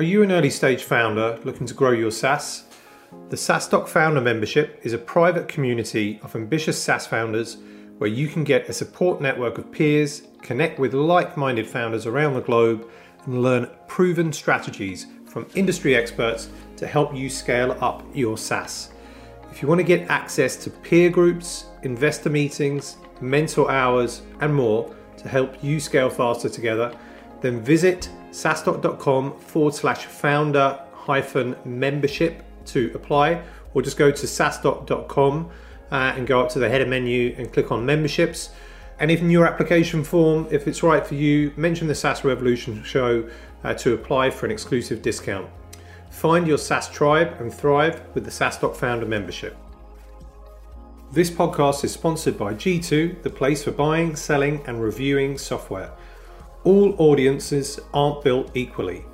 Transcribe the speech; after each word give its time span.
Are 0.00 0.12
you 0.12 0.22
an 0.22 0.32
early 0.32 0.48
stage 0.48 0.84
founder 0.84 1.38
looking 1.44 1.66
to 1.66 1.74
grow 1.74 1.90
your 1.90 2.10
SaaS? 2.10 2.64
The 3.28 3.36
SaaStock 3.36 3.86
Founder 3.86 4.22
Membership 4.22 4.80
is 4.82 4.94
a 4.94 4.98
private 4.98 5.46
community 5.46 6.18
of 6.22 6.34
ambitious 6.34 6.82
SaaS 6.82 7.06
founders 7.06 7.58
where 7.98 8.08
you 8.08 8.26
can 8.26 8.42
get 8.42 8.66
a 8.70 8.72
support 8.72 9.20
network 9.20 9.58
of 9.58 9.70
peers, 9.70 10.22
connect 10.40 10.78
with 10.78 10.94
like 10.94 11.36
minded 11.36 11.66
founders 11.66 12.06
around 12.06 12.32
the 12.32 12.40
globe, 12.40 12.88
and 13.26 13.42
learn 13.42 13.68
proven 13.88 14.32
strategies 14.32 15.06
from 15.26 15.46
industry 15.54 15.94
experts 15.94 16.48
to 16.78 16.86
help 16.86 17.14
you 17.14 17.28
scale 17.28 17.76
up 17.82 18.02
your 18.14 18.38
SaaS. 18.38 18.94
If 19.50 19.60
you 19.60 19.68
want 19.68 19.80
to 19.80 19.84
get 19.84 20.08
access 20.08 20.56
to 20.64 20.70
peer 20.70 21.10
groups, 21.10 21.66
investor 21.82 22.30
meetings, 22.30 22.96
mentor 23.20 23.70
hours, 23.70 24.22
and 24.40 24.54
more 24.54 24.94
to 25.18 25.28
help 25.28 25.62
you 25.62 25.78
scale 25.78 26.08
faster 26.08 26.48
together, 26.48 26.90
then 27.42 27.60
visit 27.60 28.08
saastock.com 28.30 29.38
forward 29.38 29.74
slash 29.74 30.06
founder 30.06 30.80
hyphen 30.92 31.56
membership 31.64 32.42
to 32.66 32.90
apply, 32.94 33.42
or 33.74 33.82
just 33.82 33.96
go 33.96 34.10
to 34.10 34.26
saastock.com 34.26 35.50
uh, 35.90 35.94
and 36.16 36.26
go 36.26 36.40
up 36.40 36.50
to 36.50 36.58
the 36.58 36.68
header 36.68 36.86
menu 36.86 37.34
and 37.38 37.52
click 37.52 37.72
on 37.72 37.84
memberships. 37.84 38.50
And 38.98 39.10
if 39.10 39.20
in 39.20 39.30
your 39.30 39.46
application 39.46 40.04
form, 40.04 40.46
if 40.50 40.68
it's 40.68 40.82
right 40.82 41.06
for 41.06 41.14
you, 41.14 41.52
mention 41.56 41.88
the 41.88 41.94
SaaS 41.94 42.22
Revolution 42.22 42.82
show 42.84 43.28
uh, 43.64 43.74
to 43.74 43.94
apply 43.94 44.30
for 44.30 44.46
an 44.46 44.52
exclusive 44.52 45.02
discount. 45.02 45.48
Find 46.10 46.46
your 46.46 46.58
SaaS 46.58 46.88
tribe 46.90 47.40
and 47.40 47.52
thrive 47.52 48.02
with 48.14 48.24
the 48.24 48.30
SaaStock 48.30 48.76
Founder 48.76 49.06
membership. 49.06 49.56
This 51.12 51.30
podcast 51.30 51.82
is 51.82 51.92
sponsored 51.92 52.38
by 52.38 52.54
G2, 52.54 53.22
the 53.22 53.30
place 53.30 53.64
for 53.64 53.72
buying, 53.72 54.14
selling, 54.14 54.62
and 54.66 54.82
reviewing 54.82 55.38
software. 55.38 55.90
All 56.64 56.94
audiences 56.98 57.80
aren't 57.94 58.22
built 58.22 58.50
equally. 58.54 59.04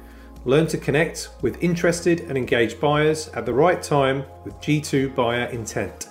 Learn 0.45 0.67
to 0.69 0.79
connect 0.79 1.31
with 1.43 1.63
interested 1.63 2.21
and 2.21 2.37
engaged 2.37 2.81
buyers 2.81 3.29
at 3.29 3.47
the 3.47 3.53
right 3.53 3.83
time 3.83 4.25
with 4.45 4.55
G2 4.61 5.15
Buyer 5.15 5.47
Intent. 5.47 6.09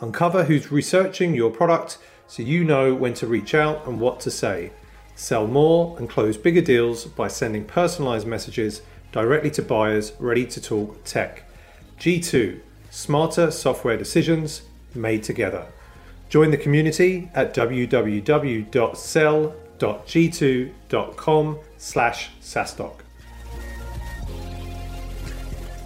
Uncover 0.00 0.44
who's 0.44 0.72
researching 0.72 1.34
your 1.34 1.50
product 1.50 1.98
so 2.26 2.42
you 2.42 2.64
know 2.64 2.94
when 2.94 3.12
to 3.14 3.26
reach 3.26 3.54
out 3.54 3.86
and 3.86 4.00
what 4.00 4.20
to 4.20 4.30
say. 4.30 4.70
Sell 5.16 5.46
more 5.46 5.98
and 5.98 6.08
close 6.08 6.38
bigger 6.38 6.60
deals 6.62 7.04
by 7.04 7.28
sending 7.28 7.64
personalized 7.64 8.26
messages 8.26 8.82
directly 9.12 9.50
to 9.50 9.62
buyers 9.62 10.12
ready 10.18 10.46
to 10.46 10.60
talk 10.62 11.04
tech. 11.04 11.42
G2 11.98 12.60
Smarter 12.90 13.50
Software 13.50 13.96
Decisions 13.96 14.62
Made 14.94 15.22
Together. 15.22 15.66
Join 16.30 16.50
the 16.50 16.56
community 16.56 17.30
at 17.34 17.52
www.sell.g2.com 19.80 21.58
slash 21.78 22.30
SaaStock. 22.40 23.00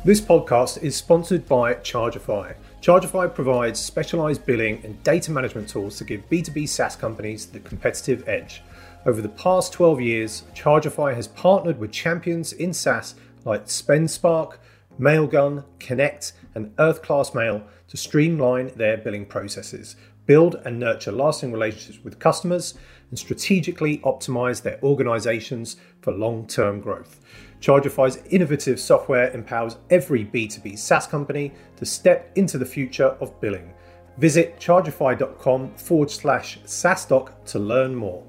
This 0.05 0.21
podcast 0.21 0.83
is 0.83 0.97
sponsored 0.97 1.49
by 1.49 1.75
Chargify. 1.77 2.55
Chargify 2.83 3.33
provides 3.35 3.81
specialized 3.81 4.45
billing 4.45 4.83
and 4.85 5.03
data 5.03 5.31
management 5.31 5.69
tools 5.69 5.97
to 5.97 6.05
give 6.05 6.29
B2B 6.29 6.69
SaaS 6.69 6.97
companies 6.97 7.47
the 7.47 7.61
competitive 7.61 8.29
edge. 8.29 8.63
Over 9.07 9.23
the 9.23 9.31
past 9.31 9.73
12 9.73 10.01
years, 10.03 10.43
Chargify 10.55 11.15
has 11.15 11.29
partnered 11.29 11.79
with 11.79 11.93
champions 11.93 12.53
in 12.53 12.75
SaaS 12.75 13.15
like 13.47 13.67
SpendSpark, 13.67 14.57
Mailgun, 15.01 15.65
Connect, 15.79 16.33
and 16.55 16.75
Earth 16.79 17.03
Class 17.03 17.35
Mail 17.35 17.63
to 17.89 17.97
streamline 17.97 18.73
their 18.77 18.97
billing 18.97 19.27
processes, 19.27 19.97
build 20.27 20.57
and 20.65 20.79
nurture 20.79 21.13
lasting 21.13 21.53
relationships 21.53 22.03
with 22.03 22.19
customers, 22.19 22.75
and 23.11 23.19
strategically 23.19 23.99
optimize 23.99 24.63
their 24.63 24.79
organizations 24.83 25.77
for 26.01 26.13
long 26.13 26.47
term 26.47 26.81
growth. 26.81 27.21
Chargify's 27.61 28.23
innovative 28.31 28.79
software 28.79 29.31
empowers 29.33 29.77
every 29.91 30.25
B2B 30.25 30.79
SaaS 30.79 31.07
company 31.07 31.53
to 31.77 31.87
step 31.87 32.31
into 32.37 32.59
the 32.59 32.67
future 32.67 33.17
of 33.21 33.41
billing. 33.41 33.73
Visit 34.19 34.59
chargify.com 34.59 35.75
forward 35.77 36.11
slash 36.11 36.59
SaaStock 36.65 37.45
to 37.47 37.59
learn 37.59 37.95
more. 37.95 38.23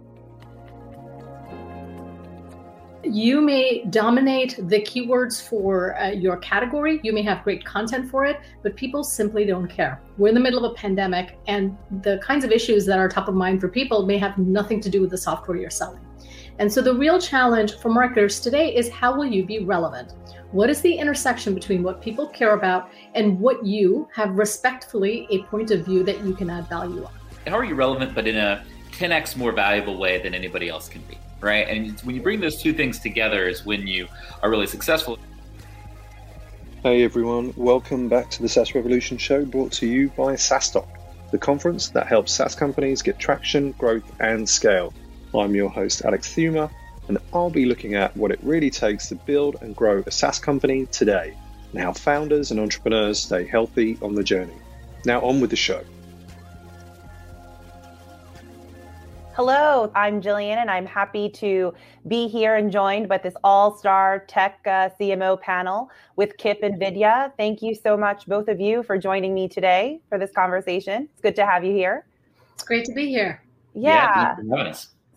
You 3.08 3.40
may 3.40 3.86
dominate 3.92 4.56
the 4.58 4.82
keywords 4.82 5.48
for 5.48 5.96
uh, 6.00 6.10
your 6.10 6.38
category. 6.38 7.00
You 7.04 7.14
may 7.14 7.22
have 7.22 7.44
great 7.44 7.64
content 7.64 8.10
for 8.10 8.26
it, 8.26 8.40
but 8.64 8.76
people 8.76 9.04
simply 9.04 9.46
don't 9.46 9.68
care. 9.68 10.02
We're 10.18 10.30
in 10.30 10.34
the 10.34 10.40
middle 10.40 10.66
of 10.66 10.72
a 10.72 10.74
pandemic, 10.74 11.38
and 11.48 11.78
the 12.02 12.20
kinds 12.24 12.44
of 12.44 12.52
issues 12.52 12.84
that 12.88 12.98
are 12.98 13.08
top 13.08 13.28
of 13.28 13.36
mind 13.36 13.62
for 13.62 13.70
people 13.70 14.08
may 14.08 14.18
have 14.18 14.40
nothing 14.40 14.82
to 14.82 14.90
do 14.90 15.02
with 15.02 15.12
the 15.12 15.20
software 15.20 15.56
you're 15.56 15.70
selling. 15.70 16.02
And 16.58 16.72
so 16.72 16.82
the 16.82 16.96
real 16.96 17.20
challenge 17.20 17.78
for 17.78 17.90
marketers 17.90 18.40
today 18.40 18.76
is 18.76 18.90
how 18.90 19.16
will 19.16 19.26
you 19.26 19.46
be 19.46 19.60
relevant? 19.60 20.14
What 20.52 20.72
is 20.72 20.82
the 20.82 20.94
intersection 20.94 21.54
between 21.54 21.84
what 21.84 22.02
people 22.02 22.28
care 22.28 22.54
about 22.56 22.90
and 23.14 23.40
what 23.40 23.64
you 23.64 24.08
have 24.16 24.32
respectfully 24.32 25.28
a 25.30 25.44
point 25.44 25.70
of 25.70 25.86
view 25.86 26.04
that 26.04 26.24
you 26.24 26.34
can 26.34 26.50
add 26.50 26.68
value 26.70 27.04
on? 27.04 27.12
How 27.46 27.56
are 27.56 27.66
you 27.66 27.76
relevant, 27.76 28.16
but 28.16 28.28
in 28.28 28.38
a 28.38 28.66
10x 28.96 29.36
more 29.36 29.52
valuable 29.52 29.98
way 29.98 30.22
than 30.22 30.34
anybody 30.34 30.70
else 30.70 30.88
can 30.88 31.02
be, 31.02 31.18
right? 31.42 31.68
And 31.68 32.00
when 32.02 32.16
you 32.16 32.22
bring 32.22 32.40
those 32.40 32.62
two 32.62 32.72
things 32.72 32.98
together 32.98 33.48
is 33.50 33.66
when 33.66 33.86
you 33.86 34.08
are 34.42 34.50
really 34.50 34.68
successful. 34.68 35.20
Hey 36.82 37.04
everyone, 37.04 37.54
welcome 37.58 38.08
back 38.08 38.30
to 38.32 38.42
the 38.42 38.48
SaaS 38.48 38.74
Revolution 38.74 39.18
show 39.18 39.44
brought 39.44 39.74
to 39.74 39.86
you 39.86 40.08
by 40.10 40.36
SaaStock, 40.36 40.88
the 41.32 41.38
conference 41.38 41.90
that 41.90 42.08
helps 42.08 42.32
SaaS 42.32 42.56
companies 42.56 43.02
get 43.02 43.20
traction, 43.20 43.74
growth, 43.74 44.10
and 44.22 44.48
scale. 44.48 44.94
I'm 45.34 45.54
your 45.56 45.70
host, 45.70 46.06
Alex 46.06 46.34
Theuma, 46.34 46.72
and 47.10 47.18
I'll 47.34 47.50
be 47.50 47.66
looking 47.66 47.96
at 47.96 48.16
what 48.16 48.32
it 48.32 48.40
really 48.44 48.70
takes 48.70 49.10
to 49.10 49.16
build 49.16 49.58
and 49.62 49.76
grow 49.76 50.04
a 50.08 50.12
SaaS 50.12 50.40
company 50.40 50.86
today 50.86 51.36
and 51.74 51.82
how 51.82 51.92
founders 51.92 52.52
and 52.52 52.62
entrepreneurs 52.62 53.20
stay 53.20 53.46
healthy 53.46 53.98
on 54.02 54.16
the 54.16 54.24
journey. 54.24 54.56
Now, 55.04 55.20
on 55.20 55.42
with 55.42 55.50
the 55.50 55.58
show. 55.58 55.84
Hello, 59.36 59.92
I'm 59.96 60.22
Jillian, 60.22 60.56
and 60.56 60.72
I'm 60.72 60.86
happy 60.86 61.28
to 61.32 61.74
be 62.08 62.30
here 62.30 62.56
and 62.56 62.72
joined 62.72 63.10
by 63.10 63.18
this 63.18 63.34
all 63.44 63.76
star 63.76 64.20
tech 64.30 64.62
uh, 64.66 64.88
CMO 64.98 65.42
panel 65.42 65.90
with 66.16 66.38
Kipp 66.38 66.60
and 66.64 66.80
Vidya. 66.80 67.34
Thank 67.36 67.62
you 67.62 67.76
so 67.76 67.98
much, 67.98 68.28
both 68.28 68.48
of 68.48 68.62
you, 68.62 68.82
for 68.82 68.98
joining 68.98 69.34
me 69.34 69.50
today 69.50 70.00
for 70.08 70.18
this 70.18 70.32
conversation. 70.32 71.10
It's 71.12 71.22
good 71.22 71.36
to 71.36 71.46
have 71.46 71.66
you 71.66 71.74
here. 71.74 72.06
It's 72.54 72.64
great 72.64 72.86
to 72.86 72.94
be 72.94 73.10
here. 73.10 73.44
Yeah. 73.74 74.38
yeah 74.40 74.74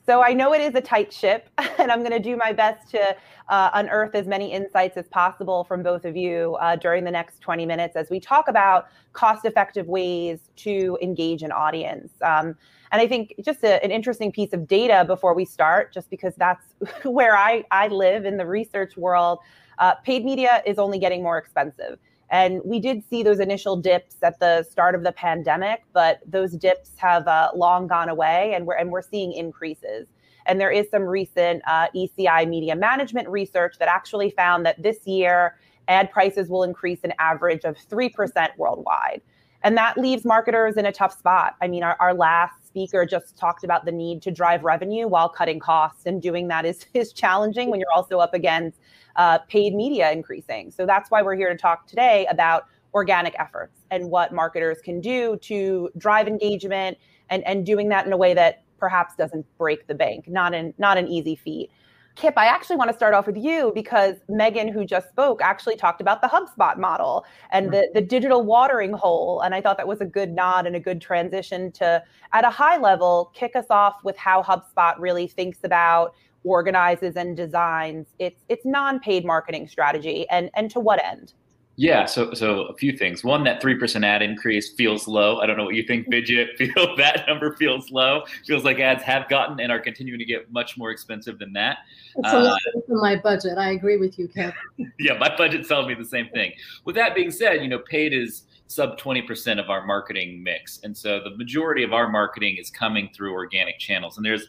so 0.09 0.23
I 0.23 0.33
know 0.33 0.55
it 0.55 0.63
is 0.63 0.75
a 0.75 0.81
tight 0.81 1.13
ship, 1.13 1.51
and 1.79 1.93
I'm 1.93 1.99
going 1.99 2.13
to 2.13 2.19
do 2.19 2.35
my 2.35 2.51
best 2.51 2.91
to 2.93 3.15
uh, 3.51 3.71
unearth 3.75 4.15
as 4.15 4.27
many 4.27 4.51
insights 4.51 4.97
as 4.97 5.07
possible 5.09 5.65
from 5.65 5.83
both 5.83 6.07
of 6.07 6.17
you 6.17 6.57
uh, 6.63 6.77
during 6.77 7.05
the 7.05 7.11
next 7.11 7.41
20 7.43 7.67
minutes 7.67 7.95
as 7.95 8.09
we 8.09 8.19
talk 8.19 8.49
about 8.49 8.87
cost 9.13 9.45
effective 9.45 9.87
ways 9.87 10.49
to 10.57 10.97
engage 11.03 11.43
an 11.43 11.53
audience. 11.53 12.11
Um, 12.23 12.57
and 12.91 13.03
I 13.03 13.07
think 13.07 13.35
just 13.45 13.63
a, 13.65 13.85
an 13.85 13.91
interesting 13.91 14.33
piece 14.33 14.55
of 14.55 14.67
data 14.67 15.05
before 15.07 15.35
we 15.35 15.45
start, 15.45 15.93
just 15.93 16.09
because 16.09 16.33
that's 16.37 16.65
where 17.03 17.37
I, 17.37 17.65
I 17.71 17.89
live 17.89 18.25
in 18.25 18.39
the 18.39 18.47
research 18.47 18.97
world, 18.97 19.41
uh, 19.79 19.97
paid 19.97 20.25
media 20.25 20.63
is 20.65 20.79
only 20.79 20.99
getting 20.99 21.23
more 21.23 21.37
expensive. 21.37 21.99
And 22.31 22.61
we 22.65 22.78
did 22.78 23.03
see 23.09 23.22
those 23.22 23.41
initial 23.41 23.77
dips 23.77 24.16
at 24.22 24.39
the 24.39 24.62
start 24.62 24.94
of 24.94 25.03
the 25.03 25.12
pandemic, 25.12 25.84
but 25.93 26.21
those 26.27 26.53
dips 26.53 26.91
have 26.97 27.27
uh, 27.27 27.50
long 27.55 27.87
gone 27.87 28.09
away, 28.09 28.53
and 28.55 28.66
we're 28.66 28.77
and 28.77 28.91
we're 28.91 29.03
seeing 29.03 29.33
increases. 29.33 30.06
And 30.47 30.61
there 30.61 30.71
is 30.71 30.91
some 30.91 31.03
recent 31.03 31.62
uh, 31.67 31.88
ECI 31.94 32.49
media 32.49 32.75
management 32.77 33.28
research 33.28 33.77
that 33.78 33.88
actually 33.88 34.31
found 34.31 34.65
that 34.67 34.83
this 34.83 35.06
year 35.06 35.56
ad 35.88 36.11
prices 36.11 36.50
will 36.50 36.62
increase 36.65 37.00
an 37.03 37.15
average 37.19 37.65
of 37.65 37.78
three 37.78 38.11
percent 38.11 38.53
worldwide, 38.59 39.22
and 39.62 39.75
that 39.78 39.97
leaves 39.97 40.27
marketers 40.27 40.77
in 40.77 40.84
a 40.84 40.93
tough 40.93 41.19
spot. 41.19 41.56
I 41.62 41.69
mean, 41.69 41.83
our, 41.83 41.97
our 41.99 42.12
last 42.12 42.67
speaker 42.67 43.06
just 43.06 43.38
talked 43.38 43.65
about 43.65 43.87
the 43.87 43.93
need 43.93 44.21
to 44.22 44.31
drive 44.31 44.65
revenue 44.65 45.09
while 45.09 45.31
cutting 45.31 45.61
costs, 45.61 46.05
and 46.05 46.21
doing 46.21 46.49
that 46.49 46.67
is 46.67 46.84
is 46.94 47.15
challenging 47.15 47.71
when 47.71 47.81
you're 47.81 47.93
also 47.94 48.19
up 48.19 48.34
against 48.34 48.78
uh, 49.19 49.39
paid 49.49 49.75
media 49.75 50.11
increasing. 50.11 50.70
So 50.70 50.87
that's 50.87 51.11
why 51.11 51.20
we're 51.23 51.37
here 51.37 51.50
to 51.50 51.59
talk 51.59 51.87
today 51.87 52.26
about 52.31 52.65
organic 52.94 53.35
efforts 53.38 53.82
and 53.91 54.11
what 54.11 54.32
marketers 54.32 54.79
can 54.82 55.00
do 55.00 55.37
to 55.43 55.91
drive 55.99 56.26
engagement 56.26 56.97
and, 57.29 57.47
and 57.47 57.67
doing 57.67 57.91
that 57.91 58.06
in 58.06 58.12
a 58.12 58.17
way 58.17 58.32
that 58.32 58.62
perhaps 58.79 59.15
doesn't 59.17 59.44
break 59.59 59.87
the 59.88 59.94
bank. 59.94 60.29
Not 60.29 60.55
an 60.55 60.73
not 60.79 60.97
an 60.97 61.09
easy 61.09 61.37
feat. 61.37 61.70
Kipp, 62.15 62.35
I 62.37 62.47
actually 62.47 62.75
want 62.75 62.91
to 62.91 62.97
start 62.97 63.15
off 63.15 63.29
with 63.29 63.37
you 63.37 63.70
because 63.76 64.17
Megan, 64.29 64.67
who 64.67 64.85
just 64.85 65.09
spoke, 65.09 65.41
actually 65.41 65.76
talked 65.76 66.00
about 66.00 66.20
the 66.20 66.26
HubSpot 66.26 66.76
model 66.76 67.25
and 67.53 67.73
the, 67.73 67.88
the 67.94 68.00
digital 68.00 68.43
watering 68.43 68.93
hole. 68.93 69.41
And 69.43 69.55
I 69.55 69.61
thought 69.61 69.76
that 69.76 69.87
was 69.87 70.00
a 70.00 70.05
good 70.05 70.32
nod 70.32 70.67
and 70.67 70.75
a 70.75 70.81
good 70.81 71.00
transition 71.00 71.70
to, 71.73 72.03
at 72.32 72.44
a 72.44 72.50
high 72.50 72.76
level, 72.76 73.31
kick 73.35 73.55
us 73.55 73.67
off 73.70 74.03
with 74.03 74.17
how 74.17 74.43
HubSpot 74.43 74.97
really 74.99 75.29
thinks 75.29 75.59
about 75.62 76.17
organizes 76.49 77.17
and 77.17 77.37
designs 77.37 78.06
its 78.19 78.43
its 78.49 78.65
non-paid 78.65 79.25
marketing 79.25 79.69
strategy 79.69 80.27
and 80.31 80.50
and 80.55 80.71
to 80.71 80.81
what 80.81 81.05
end 81.05 81.35
Yeah, 81.77 82.06
so 82.06 82.35
so 82.35 82.62
a 82.62 82.75
few 82.75 82.97
things. 82.97 83.23
One, 83.23 83.45
that 83.45 83.61
three 83.62 83.77
percent 83.77 84.05
ad 84.05 84.23
increase 84.23 84.73
feels 84.73 85.06
low. 85.06 85.39
I 85.39 85.47
don't 85.47 85.56
know 85.56 85.65
what 85.65 85.77
you 85.77 85.85
think, 85.85 86.11
Vidya. 86.11 86.47
Feel 86.59 86.97
that 86.97 87.25
number 87.29 87.55
feels 87.55 87.91
low. 87.93 88.25
Feels 88.47 88.65
like 88.65 88.81
ads 88.81 89.05
have 89.05 89.29
gotten 89.29 89.61
and 89.61 89.71
are 89.71 89.79
continuing 89.79 90.19
to 90.19 90.25
get 90.25 90.50
much 90.50 90.77
more 90.77 90.91
expensive 90.91 91.39
than 91.39 91.53
that. 91.53 91.79
It's 92.17 92.33
a 92.33 92.39
lot 92.39 92.61
uh, 92.77 92.94
my 92.94 93.15
budget. 93.15 93.59
I 93.59 93.71
agree 93.71 93.97
with 93.97 94.19
you, 94.19 94.27
Kevin. 94.27 94.55
yeah, 94.99 95.17
my 95.19 95.31
budget 95.37 95.69
tells 95.69 95.87
me 95.87 95.94
the 95.94 96.11
same 96.17 96.29
thing. 96.31 96.53
With 96.85 96.97
that 96.97 97.15
being 97.15 97.31
said, 97.31 97.62
you 97.62 97.69
know, 97.69 97.79
paid 97.79 98.12
is 98.12 98.43
sub 98.69 98.99
20% 98.99 99.59
of 99.59 99.71
our 99.71 99.85
marketing 99.85 100.43
mix. 100.43 100.81
And 100.85 100.97
so 100.97 101.21
the 101.21 101.37
majority 101.37 101.83
of 101.83 101.93
our 101.93 102.09
marketing 102.09 102.56
is 102.59 102.71
coming 102.71 103.09
through 103.15 103.33
organic 103.33 103.79
channels. 103.79 104.17
And 104.17 104.25
there's 104.25 104.49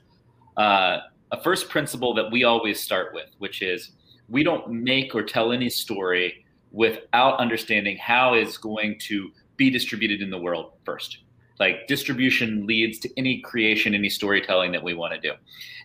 uh, 0.57 0.99
a 1.31 1.41
first 1.41 1.69
principle 1.69 2.13
that 2.15 2.31
we 2.31 2.43
always 2.43 2.79
start 2.79 3.13
with, 3.13 3.27
which 3.37 3.61
is 3.61 3.91
we 4.27 4.43
don't 4.43 4.71
make 4.71 5.15
or 5.15 5.23
tell 5.23 5.51
any 5.51 5.69
story 5.69 6.45
without 6.71 7.39
understanding 7.39 7.97
how 7.97 8.33
it's 8.33 8.57
going 8.57 8.97
to 8.99 9.29
be 9.57 9.69
distributed 9.69 10.21
in 10.21 10.29
the 10.29 10.37
world 10.37 10.73
first. 10.85 11.19
Like 11.59 11.87
distribution 11.87 12.65
leads 12.65 12.99
to 12.99 13.09
any 13.17 13.41
creation, 13.41 13.93
any 13.93 14.09
storytelling 14.09 14.71
that 14.71 14.83
we 14.83 14.93
want 14.93 15.13
to 15.13 15.19
do. 15.19 15.33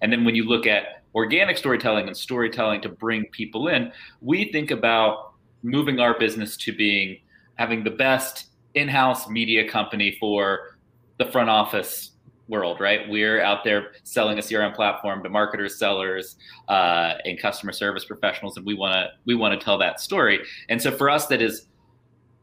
And 0.02 0.12
then 0.12 0.24
when 0.24 0.34
you 0.34 0.44
look 0.44 0.66
at 0.66 1.02
organic 1.14 1.58
storytelling 1.58 2.06
and 2.06 2.16
storytelling 2.16 2.80
to 2.82 2.88
bring 2.88 3.24
people 3.32 3.68
in, 3.68 3.92
we 4.20 4.52
think 4.52 4.70
about 4.70 5.32
moving 5.62 5.98
our 5.98 6.18
business 6.18 6.56
to 6.58 6.72
being 6.72 7.18
having 7.56 7.82
the 7.82 7.90
best 7.90 8.46
in-house 8.74 9.28
media 9.28 9.68
company 9.68 10.16
for 10.20 10.76
the 11.18 11.24
front 11.26 11.48
office 11.48 12.10
world, 12.48 12.80
right? 12.80 13.08
We're 13.08 13.40
out 13.40 13.64
there 13.64 13.92
selling 14.02 14.38
a 14.38 14.42
CRM 14.42 14.74
platform 14.74 15.22
to 15.22 15.28
marketers, 15.28 15.78
sellers, 15.78 16.36
uh, 16.68 17.14
and 17.24 17.38
customer 17.38 17.72
service 17.72 18.04
professionals, 18.04 18.56
and 18.56 18.66
we 18.66 18.74
want 18.74 18.94
to 18.94 19.08
we 19.24 19.34
want 19.34 19.58
to 19.58 19.64
tell 19.64 19.78
that 19.78 20.00
story. 20.00 20.40
And 20.68 20.80
so 20.80 20.90
for 20.90 21.08
us, 21.08 21.26
that 21.26 21.40
has 21.40 21.66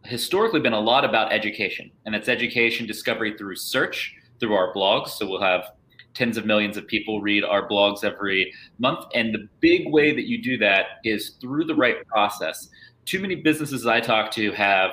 historically 0.04 0.60
been 0.60 0.74
a 0.74 0.80
lot 0.80 1.06
about 1.06 1.32
education, 1.32 1.92
and 2.06 2.16
it's 2.16 2.30
education 2.30 2.88
discovery 2.88 3.36
through 3.38 3.56
search, 3.56 4.16
through 4.40 4.54
our 4.54 4.74
blogs. 4.74 5.10
So 5.10 5.28
we'll 5.28 5.42
have 5.42 5.72
tens 6.14 6.36
of 6.36 6.46
millions 6.46 6.76
of 6.76 6.88
people 6.88 7.22
read 7.22 7.44
our 7.44 7.70
blogs 7.70 8.04
every 8.04 8.54
month, 8.80 9.06
and 9.14 9.34
the 9.34 9.48
big 9.60 9.92
way 9.92 10.14
that 10.16 10.28
you 10.28 10.42
do 10.42 10.58
that 10.58 10.86
is 11.04 11.38
through 11.42 11.66
the 11.66 11.76
right 11.76 12.06
process. 12.08 12.70
Too 13.06 13.20
many 13.20 13.36
businesses 13.36 13.86
I 13.86 14.00
talk 14.00 14.32
to 14.32 14.52
have 14.52 14.92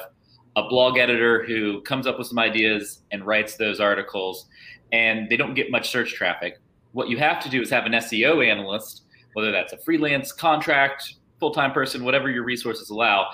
a 0.56 0.68
blog 0.68 0.98
editor 0.98 1.44
who 1.44 1.80
comes 1.82 2.06
up 2.06 2.18
with 2.18 2.26
some 2.26 2.38
ideas 2.38 3.02
and 3.12 3.24
writes 3.24 3.56
those 3.56 3.78
articles 3.78 4.46
and 4.92 5.28
they 5.28 5.36
don't 5.36 5.54
get 5.54 5.70
much 5.70 5.90
search 5.90 6.14
traffic. 6.14 6.58
What 6.92 7.08
you 7.08 7.18
have 7.18 7.40
to 7.42 7.48
do 7.48 7.60
is 7.60 7.70
have 7.70 7.86
an 7.86 7.92
SEO 7.92 8.46
analyst, 8.46 9.02
whether 9.34 9.52
that's 9.52 9.72
a 9.72 9.78
freelance 9.78 10.32
contract, 10.32 11.14
full 11.38 11.52
time 11.52 11.72
person, 11.72 12.04
whatever 12.04 12.30
your 12.30 12.44
resources 12.44 12.90
allow. 12.90 13.28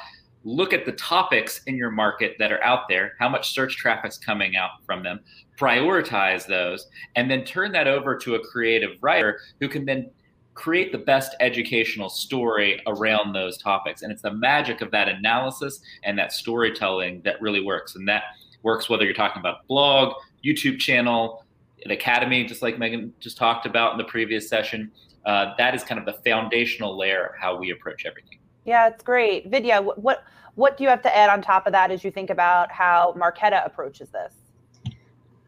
Look 0.47 0.75
at 0.75 0.85
the 0.85 0.93
topics 0.93 1.63
in 1.67 1.77
your 1.77 1.91
market 1.91 2.37
that 2.39 2.53
are 2.53 2.63
out 2.63 2.89
there, 2.89 3.15
how 3.19 3.31
much 3.31 3.55
search 3.55 3.77
traffic's 3.77 4.19
coming 4.19 4.57
out 4.57 4.71
from 4.85 5.03
them, 5.03 5.21
prioritize 5.59 6.47
those, 6.47 6.87
and 7.17 7.31
then 7.31 7.45
turn 7.45 7.73
that 7.73 7.87
over 7.87 8.17
to 8.19 8.35
a 8.35 8.45
creative 8.45 8.99
writer 9.01 9.41
who 9.61 9.69
can 9.69 9.87
then 9.87 10.11
create 10.53 10.93
the 10.93 10.99
best 10.99 11.35
educational 11.41 12.09
story 12.09 12.81
around 12.87 13.33
those 13.33 13.59
topics. 13.59 14.03
And 14.03 14.13
it's 14.13 14.23
the 14.23 14.33
magic 14.33 14.83
of 14.83 14.91
that 14.93 15.09
analysis 15.09 15.81
and 16.05 16.19
that 16.19 16.33
storytelling 16.33 17.23
that 17.25 17.41
really 17.41 17.61
works. 17.61 17.97
And 17.97 18.09
that 18.09 18.25
works 18.63 18.89
whether 18.89 19.05
you're 19.05 19.15
talking 19.15 19.41
about 19.41 19.67
blog, 19.67 20.15
YouTube 20.45 20.79
channel, 20.79 21.44
an 21.85 21.91
academy, 21.91 22.45
just 22.45 22.63
like 22.63 22.79
Megan 22.79 23.13
just 23.21 23.37
talked 23.37 23.67
about 23.67 23.93
in 23.93 23.99
the 23.99 24.05
previous 24.05 24.49
session. 24.49 24.91
Uh, 25.27 25.55
that 25.59 25.75
is 25.75 25.83
kind 25.83 25.99
of 25.99 26.07
the 26.07 26.21
foundational 26.29 26.97
layer 26.97 27.27
of 27.27 27.33
how 27.41 27.57
we 27.57 27.71
approach 27.71 28.05
everything. 28.07 28.39
Yeah, 28.65 28.89
it's 28.89 29.03
great. 29.03 29.51
Vidya, 29.51 29.83
what 29.83 30.25
what 30.55 30.77
do 30.77 30.85
you 30.85 30.91
have 30.91 31.03
to 31.03 31.17
add 31.17 31.31
on 31.31 31.43
top 31.43 31.67
of 31.67 31.73
that 31.73 31.91
as 31.91 32.05
you 32.05 32.11
think 32.11 32.31
about 32.31 32.71
how 32.71 33.15
Marqeta 33.19 33.67
approaches 33.67 34.11
this? 34.11 34.35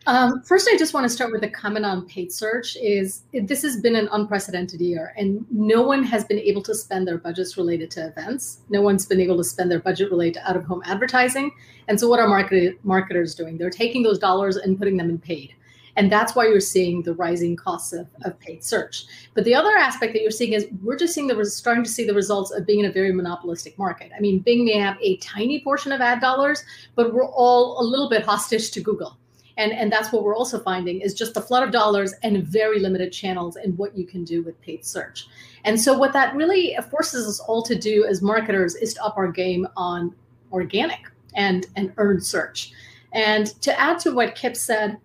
Um, 0.09 0.41
first, 0.43 0.69
I 0.73 0.77
just 0.77 0.95
want 0.95 1.03
to 1.05 1.09
start 1.09 1.33
with 1.33 1.43
a 1.43 1.49
comment 1.49 1.85
on 1.85 2.07
paid 2.07 2.31
search. 2.31 2.77
Is 2.81 3.23
this 3.33 3.63
has 3.63 3.81
been 3.81 3.97
an 3.97 4.09
unprecedented 4.13 4.81
year, 4.81 5.13
and 5.17 5.45
no 5.51 5.83
one 5.83 6.05
has 6.05 6.25
been 6.25 6.39
able 6.39 6.63
to 6.63 6.77
spend 6.77 7.09
their 7.09 7.19
budgets 7.19 7.57
related 7.57 7.91
to 7.93 8.07
events. 8.07 8.61
No 8.69 8.83
one's 8.83 9.05
been 9.05 9.21
able 9.21 9.37
to 9.37 9.45
spend 9.45 9.69
their 9.69 9.81
budget 9.81 10.13
related 10.13 10.35
to 10.35 10.49
out-of-home 10.49 10.83
advertising. 10.85 11.51
And 11.89 11.99
so, 11.99 12.09
what 12.09 12.21
are 12.21 12.29
market, 12.29 12.79
marketers 12.85 13.35
doing? 13.35 13.59
They're 13.59 13.69
taking 13.69 14.05
those 14.05 14.19
dollars 14.19 14.57
and 14.57 14.79
putting 14.79 14.97
them 14.97 15.11
in 15.11 15.19
paid. 15.19 15.56
And 15.97 16.13
that's 16.13 16.35
why 16.35 16.47
you're 16.47 16.61
seeing 16.61 17.03
the 17.03 17.15
rising 17.15 17.57
costs 17.57 17.93
of, 17.93 18.07
of 18.25 18.39
paid 18.39 18.63
search. 18.63 19.07
But 19.35 19.45
the 19.45 19.55
other 19.55 19.77
aspect 19.77 20.13
that 20.13 20.23
you're 20.23 20.31
seeing 20.31 20.53
is 20.53 20.67
we're 20.83 20.97
just 20.97 21.15
seeing 21.15 21.27
the 21.27 21.45
starting 21.47 21.85
to 21.85 21.91
see 21.91 22.07
the 22.07 22.15
results 22.15 22.51
of 22.51 22.67
being 22.67 22.81
in 22.81 22.87
a 22.87 22.93
very 22.93 23.13
monopolistic 23.13 23.79
market. 23.79 24.13
I 24.17 24.21
mean, 24.21 24.41
Bing 24.41 24.65
may 24.65 24.79
have 24.79 24.99
a 25.01 25.17
tiny 25.19 25.61
portion 25.63 25.93
of 25.93 26.01
ad 26.01 26.21
dollars, 26.21 26.63
but 26.95 27.15
we're 27.15 27.27
all 27.27 27.81
a 27.81 27.85
little 27.85 28.11
bit 28.11 28.25
hostage 28.25 28.71
to 28.73 28.81
Google. 28.81 29.19
And, 29.59 29.73
and 29.73 29.91
that's 29.91 30.13
what 30.13 30.23
we're 30.23 30.37
also 30.37 30.59
finding 30.59 31.01
is 31.01 31.15
just 31.15 31.33
the 31.33 31.41
flood 31.41 31.63
of 31.63 31.71
dollars 31.71 32.13
and 32.23 32.47
very 32.47 32.79
limited 32.79 33.11
channels 33.11 33.57
and 33.57 33.77
what 33.79 33.97
you 33.97 34.05
can 34.07 34.23
do 34.23 34.43
with 34.43 34.61
paid 34.61 34.85
search. 34.85 35.29
And 35.65 35.81
so 35.81 35.97
what 35.97 36.13
that 36.13 36.37
really 36.37 36.77
forces 36.91 37.27
us 37.27 37.41
all 37.41 37.63
to 37.63 37.75
do 37.75 38.05
as 38.05 38.21
marketers 38.21 38.75
is 38.75 38.95
to 38.95 39.05
up 39.05 39.17
our 39.17 39.33
game 39.33 39.67
on 39.77 40.15
organic 40.53 41.01
and, 41.35 41.67
and 41.75 41.93
earned 41.97 42.23
search. 42.23 42.73
And 43.13 43.47
to 43.63 43.79
add 43.81 43.99
to 44.01 44.13
what 44.13 44.35
Kipp 44.35 44.57
said, 44.57 44.99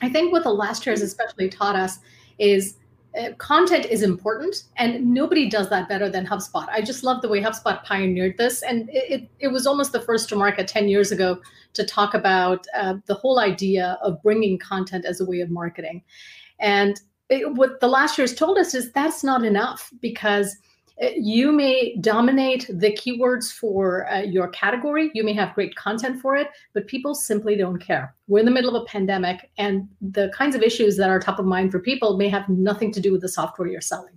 I 0.00 0.08
think 0.08 0.32
what 0.32 0.44
the 0.44 0.52
last 0.52 0.86
year 0.86 0.92
has 0.92 1.02
especially 1.02 1.48
taught 1.48 1.76
us 1.76 1.98
is 2.38 2.78
uh, 3.18 3.32
content 3.36 3.84
is 3.86 4.02
important 4.02 4.64
and 4.76 5.12
nobody 5.12 5.48
does 5.48 5.68
that 5.68 5.88
better 5.88 6.08
than 6.08 6.26
HubSpot. 6.26 6.66
I 6.70 6.80
just 6.80 7.04
love 7.04 7.20
the 7.20 7.28
way 7.28 7.42
HubSpot 7.42 7.82
pioneered 7.84 8.38
this. 8.38 8.62
And 8.62 8.88
it, 8.88 9.22
it, 9.22 9.30
it 9.38 9.48
was 9.48 9.66
almost 9.66 9.92
the 9.92 10.00
first 10.00 10.30
to 10.30 10.36
market 10.36 10.66
10 10.66 10.88
years 10.88 11.12
ago 11.12 11.38
to 11.74 11.84
talk 11.84 12.14
about 12.14 12.66
uh, 12.74 12.94
the 13.06 13.14
whole 13.14 13.38
idea 13.38 13.98
of 14.02 14.22
bringing 14.22 14.58
content 14.58 15.04
as 15.04 15.20
a 15.20 15.26
way 15.26 15.40
of 15.40 15.50
marketing. 15.50 16.02
And 16.58 16.98
it, 17.28 17.52
what 17.54 17.80
the 17.80 17.88
last 17.88 18.16
year 18.16 18.26
has 18.26 18.34
told 18.34 18.56
us 18.56 18.74
is 18.74 18.92
that's 18.92 19.22
not 19.22 19.44
enough 19.44 19.92
because– 20.00 20.56
you 21.16 21.52
may 21.52 21.96
dominate 22.00 22.66
the 22.68 22.92
keywords 22.92 23.52
for 23.52 24.10
uh, 24.10 24.20
your 24.20 24.48
category. 24.48 25.10
You 25.14 25.24
may 25.24 25.32
have 25.32 25.54
great 25.54 25.74
content 25.74 26.20
for 26.20 26.36
it, 26.36 26.48
but 26.74 26.86
people 26.86 27.14
simply 27.14 27.56
don't 27.56 27.78
care. 27.78 28.14
We're 28.28 28.40
in 28.40 28.44
the 28.44 28.52
middle 28.52 28.74
of 28.74 28.82
a 28.82 28.86
pandemic, 28.86 29.50
and 29.58 29.88
the 30.00 30.30
kinds 30.34 30.54
of 30.54 30.62
issues 30.62 30.96
that 30.96 31.10
are 31.10 31.18
top 31.18 31.38
of 31.38 31.46
mind 31.46 31.72
for 31.72 31.80
people 31.80 32.16
may 32.16 32.28
have 32.28 32.48
nothing 32.48 32.92
to 32.92 33.00
do 33.00 33.12
with 33.12 33.20
the 33.20 33.28
software 33.28 33.68
you're 33.68 33.80
selling. 33.80 34.16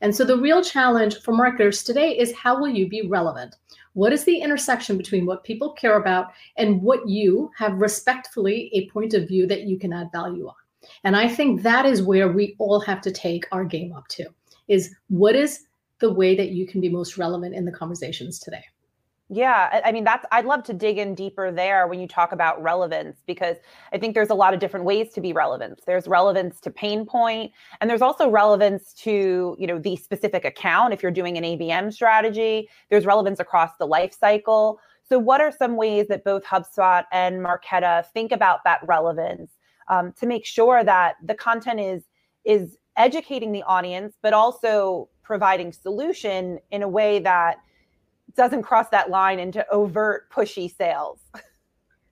And 0.00 0.14
so 0.14 0.24
the 0.24 0.38
real 0.38 0.62
challenge 0.62 1.20
for 1.20 1.32
marketers 1.32 1.82
today 1.82 2.18
is 2.18 2.34
how 2.34 2.60
will 2.60 2.68
you 2.68 2.88
be 2.88 3.06
relevant? 3.06 3.56
What 3.92 4.12
is 4.12 4.24
the 4.24 4.40
intersection 4.40 4.98
between 4.98 5.24
what 5.24 5.44
people 5.44 5.72
care 5.72 5.96
about 5.96 6.32
and 6.56 6.82
what 6.82 7.08
you 7.08 7.50
have 7.56 7.74
respectfully 7.74 8.70
a 8.72 8.90
point 8.90 9.14
of 9.14 9.28
view 9.28 9.46
that 9.46 9.62
you 9.62 9.78
can 9.78 9.92
add 9.92 10.10
value 10.12 10.48
on? 10.48 10.54
And 11.04 11.16
I 11.16 11.28
think 11.28 11.62
that 11.62 11.86
is 11.86 12.02
where 12.02 12.28
we 12.28 12.56
all 12.58 12.80
have 12.80 13.00
to 13.02 13.12
take 13.12 13.46
our 13.52 13.64
game 13.64 13.92
up 13.92 14.08
to 14.08 14.26
is 14.68 14.94
what 15.08 15.36
is 15.36 15.66
the 16.00 16.12
way 16.12 16.34
that 16.34 16.50
you 16.50 16.66
can 16.66 16.80
be 16.80 16.88
most 16.88 17.16
relevant 17.16 17.54
in 17.54 17.64
the 17.64 17.72
conversations 17.72 18.38
today. 18.38 18.64
Yeah, 19.30 19.80
I 19.82 19.90
mean 19.90 20.04
that's 20.04 20.26
I'd 20.32 20.44
love 20.44 20.64
to 20.64 20.74
dig 20.74 20.98
in 20.98 21.14
deeper 21.14 21.50
there 21.50 21.86
when 21.88 21.98
you 21.98 22.06
talk 22.06 22.32
about 22.32 22.62
relevance 22.62 23.22
because 23.26 23.56
I 23.90 23.96
think 23.96 24.14
there's 24.14 24.28
a 24.28 24.34
lot 24.34 24.52
of 24.52 24.60
different 24.60 24.84
ways 24.84 25.14
to 25.14 25.20
be 25.22 25.32
relevant. 25.32 25.80
There's 25.86 26.06
relevance 26.06 26.60
to 26.60 26.70
pain 26.70 27.06
point 27.06 27.50
and 27.80 27.88
there's 27.88 28.02
also 28.02 28.28
relevance 28.28 28.92
to, 29.04 29.56
you 29.58 29.66
know, 29.66 29.78
the 29.78 29.96
specific 29.96 30.44
account 30.44 30.92
if 30.92 31.02
you're 31.02 31.10
doing 31.10 31.38
an 31.38 31.44
ABM 31.44 31.90
strategy. 31.90 32.68
There's 32.90 33.06
relevance 33.06 33.40
across 33.40 33.70
the 33.78 33.86
life 33.86 34.14
cycle. 34.16 34.78
So 35.08 35.18
what 35.18 35.40
are 35.40 35.50
some 35.50 35.76
ways 35.76 36.06
that 36.08 36.22
both 36.22 36.44
HubSpot 36.44 37.04
and 37.10 37.36
Marqeta 37.40 38.04
think 38.12 38.30
about 38.30 38.60
that 38.64 38.80
relevance 38.86 39.52
um, 39.88 40.12
to 40.20 40.26
make 40.26 40.44
sure 40.44 40.84
that 40.84 41.16
the 41.24 41.34
content 41.34 41.80
is 41.80 42.04
is 42.44 42.76
educating 42.96 43.52
the 43.52 43.62
audience 43.62 44.16
but 44.22 44.34
also 44.34 45.08
providing 45.24 45.72
solution 45.72 46.60
in 46.70 46.82
a 46.82 46.88
way 46.88 47.18
that 47.18 47.56
doesn't 48.36 48.62
cross 48.62 48.88
that 48.90 49.10
line 49.10 49.38
into 49.38 49.66
overt 49.70 50.30
pushy 50.30 50.74
sales. 50.74 51.18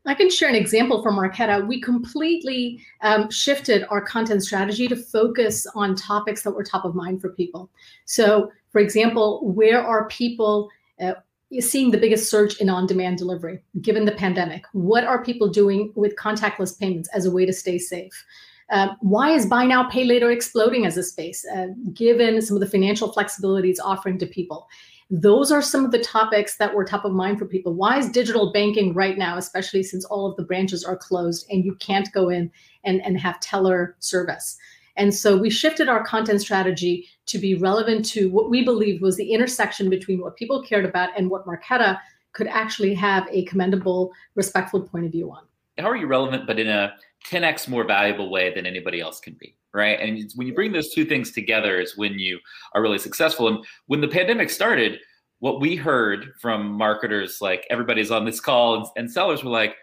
I 0.05 0.15
can 0.15 0.31
share 0.31 0.49
an 0.49 0.57
example 0.57 1.01
from 1.01 1.17
Marqeta. 1.17 1.67
We 1.67 1.81
completely 1.81 2.81
um, 3.03 3.31
shifted 3.31 3.85
our 3.89 4.01
content 4.01 4.43
strategy 4.43 4.89
to 4.89 4.97
focus 4.97 5.65
on 5.77 5.95
topics 5.95 6.43
that 6.43 6.51
were 6.51 6.65
top 6.65 6.85
of 6.85 6.97
mind 6.97 7.21
for 7.21 7.29
people. 7.29 7.71
So, 8.05 8.51
for 8.71 8.81
example, 8.81 9.41
where 9.53 9.81
are 9.81 10.09
people 10.09 10.71
uh, 11.01 11.15
seeing 11.61 11.93
the 11.93 11.99
biggest 11.99 12.29
surge 12.31 12.57
in 12.57 12.69
on 12.69 12.87
demand 12.87 13.19
delivery 13.19 13.63
given 13.81 14.05
the 14.05 14.13
pandemic? 14.13 14.65
What 14.73 15.05
are 15.05 15.23
people 15.23 15.49
doing 15.49 15.93
with 15.95 16.17
contactless 16.17 16.79
payments 16.79 17.09
as 17.15 17.25
a 17.25 17.31
way 17.31 17.47
to 17.47 17.53
stay 17.53 17.79
safe? 17.79 18.25
Uh, 18.73 18.95
why 19.01 19.31
is 19.31 19.45
buy 19.45 19.65
now, 19.65 19.89
pay 19.91 20.05
later 20.05 20.31
exploding 20.31 20.87
as 20.87 20.97
a 20.97 21.03
space, 21.03 21.45
uh, 21.55 21.67
given 21.93 22.41
some 22.41 22.57
of 22.57 22.61
the 22.61 22.67
financial 22.69 23.13
flexibility 23.13 23.69
it's 23.69 23.79
offering 23.79 24.19
to 24.19 24.27
people? 24.27 24.67
Those 25.11 25.53
are 25.53 25.61
some 25.61 25.85
of 25.85 25.91
the 25.91 26.03
topics 26.03 26.57
that 26.57 26.75
were 26.75 26.83
top 26.83 27.05
of 27.05 27.13
mind 27.13 27.39
for 27.39 27.45
people. 27.45 27.75
Why 27.75 27.99
is 27.99 28.09
digital 28.09 28.51
banking 28.51 28.95
right 28.95 29.19
now, 29.19 29.37
especially 29.37 29.83
since 29.83 30.07
all 30.07 30.27
of 30.27 30.37
the 30.37 30.45
branches 30.45 30.85
are 30.85 30.97
closed 30.97 31.47
and 31.51 31.67
you 31.67 31.75
can't 31.75 32.11
go 32.13 32.31
in 32.31 32.51
and, 32.85 33.03
and 33.05 33.21
have 33.21 33.39
teller 33.41 33.95
service? 33.99 34.57
And 34.97 35.15
so 35.15 35.37
we 35.37 35.51
shifted 35.51 35.89
our 35.89 36.03
content 36.03 36.41
strategy 36.41 37.07
to 37.27 37.39
be 37.39 37.55
relevant 37.55 38.07
to 38.07 38.31
what 38.31 38.49
we 38.49 38.65
believed 38.65 39.03
was 39.03 39.19
the 39.19 39.33
intersection 39.33 39.91
between 39.91 40.23
what 40.23 40.37
people 40.37 40.63
cared 40.63 40.87
about 40.87 41.11
and 41.15 41.29
what 41.29 41.47
Marqeta 41.47 41.99
could 42.33 42.47
actually 42.47 42.95
have 42.95 43.29
a 43.31 43.45
commendable, 43.45 44.13
respectful 44.35 44.81
point 44.81 45.05
of 45.05 45.13
view 45.13 45.31
on. 45.31 45.43
How 45.79 45.91
are 45.91 45.97
you 45.97 46.07
relevant, 46.07 46.47
but 46.47 46.59
in 46.59 46.69
a 46.69 46.95
10x 47.31 47.69
more 47.69 47.85
valuable 47.85 48.31
way 48.31 48.53
than 48.55 48.67
anybody 48.67 49.01
else 49.01 49.21
can 49.21 49.37
be? 49.39 49.57
Right. 49.75 49.99
And 49.99 50.31
when 50.35 50.47
you 50.47 50.55
bring 50.55 50.73
those 50.73 50.93
two 50.93 51.05
things 51.05 51.33
together 51.33 51.81
is 51.81 51.97
when 51.97 52.19
you 52.19 52.39
are 52.75 52.83
really 52.83 52.99
successful. 52.99 53.49
And 53.49 53.65
when 53.87 54.03
the 54.03 54.09
pandemic 54.09 54.51
started, 54.51 54.99
what 55.39 55.61
we 55.61 55.77
heard 55.77 56.35
from 56.41 56.73
marketers, 56.73 57.39
like 57.41 57.67
everybody's 57.71 58.11
on 58.11 58.25
this 58.25 58.39
call, 58.39 58.77
and, 58.77 58.87
and 58.97 59.11
sellers 59.11 59.43
were 59.43 59.51
like, 59.51 59.75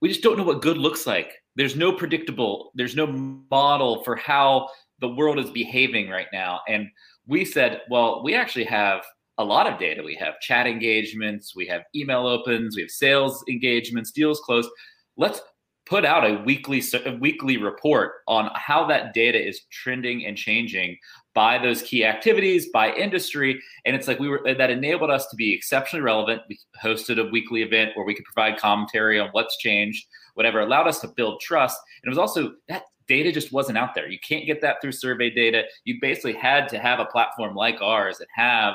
we 0.00 0.08
just 0.08 0.22
don't 0.22 0.36
know 0.36 0.44
what 0.44 0.62
good 0.62 0.78
looks 0.78 1.06
like. 1.06 1.34
There's 1.56 1.76
no 1.76 1.92
predictable, 1.92 2.72
there's 2.74 2.96
no 2.96 3.06
model 3.06 4.02
for 4.02 4.16
how 4.16 4.68
the 5.00 5.08
world 5.08 5.38
is 5.38 5.50
behaving 5.50 6.08
right 6.08 6.26
now. 6.32 6.60
And 6.68 6.88
we 7.26 7.44
said, 7.44 7.82
well, 7.90 8.24
we 8.24 8.34
actually 8.34 8.64
have 8.64 9.04
a 9.38 9.44
lot 9.44 9.66
of 9.66 9.78
data. 9.78 10.02
We 10.02 10.14
have 10.16 10.40
chat 10.40 10.66
engagements, 10.66 11.54
we 11.54 11.66
have 11.66 11.82
email 11.94 12.26
opens, 12.26 12.76
we 12.76 12.82
have 12.82 12.90
sales 12.90 13.44
engagements, 13.48 14.10
deals 14.10 14.40
closed. 14.40 14.68
Let's 15.16 15.40
put 15.86 16.04
out 16.04 16.24
a 16.24 16.42
weekly 16.44 16.82
a 17.04 17.12
weekly 17.16 17.56
report 17.56 18.12
on 18.26 18.50
how 18.54 18.86
that 18.86 19.12
data 19.12 19.38
is 19.38 19.60
trending 19.70 20.24
and 20.24 20.36
changing 20.36 20.96
by 21.34 21.58
those 21.58 21.82
key 21.82 22.04
activities 22.04 22.68
by 22.72 22.92
industry. 22.94 23.60
And 23.84 23.94
it's 23.94 24.08
like 24.08 24.18
we 24.18 24.28
were 24.28 24.40
that 24.44 24.70
enabled 24.70 25.10
us 25.10 25.26
to 25.28 25.36
be 25.36 25.52
exceptionally 25.52 26.02
relevant. 26.02 26.42
We 26.48 26.58
hosted 26.82 27.18
a 27.18 27.30
weekly 27.30 27.62
event 27.62 27.90
where 27.94 28.06
we 28.06 28.14
could 28.14 28.24
provide 28.24 28.58
commentary 28.58 29.18
on 29.18 29.28
what's 29.32 29.58
changed 29.58 30.06
whatever 30.34 30.60
allowed 30.60 30.86
us 30.86 31.00
to 31.00 31.08
build 31.08 31.40
trust. 31.40 31.80
And 32.02 32.08
it 32.08 32.10
was 32.10 32.18
also 32.18 32.54
that 32.68 32.84
data 33.08 33.32
just 33.32 33.52
wasn't 33.52 33.78
out 33.78 33.94
there. 33.94 34.08
You 34.08 34.18
can't 34.26 34.46
get 34.46 34.60
that 34.60 34.80
through 34.80 34.92
survey 34.92 35.30
data. 35.30 35.64
You 35.84 35.98
basically 36.00 36.34
had 36.34 36.68
to 36.70 36.78
have 36.78 37.00
a 37.00 37.06
platform 37.06 37.54
like 37.54 37.80
ours 37.80 38.18
that 38.18 38.28
have 38.34 38.74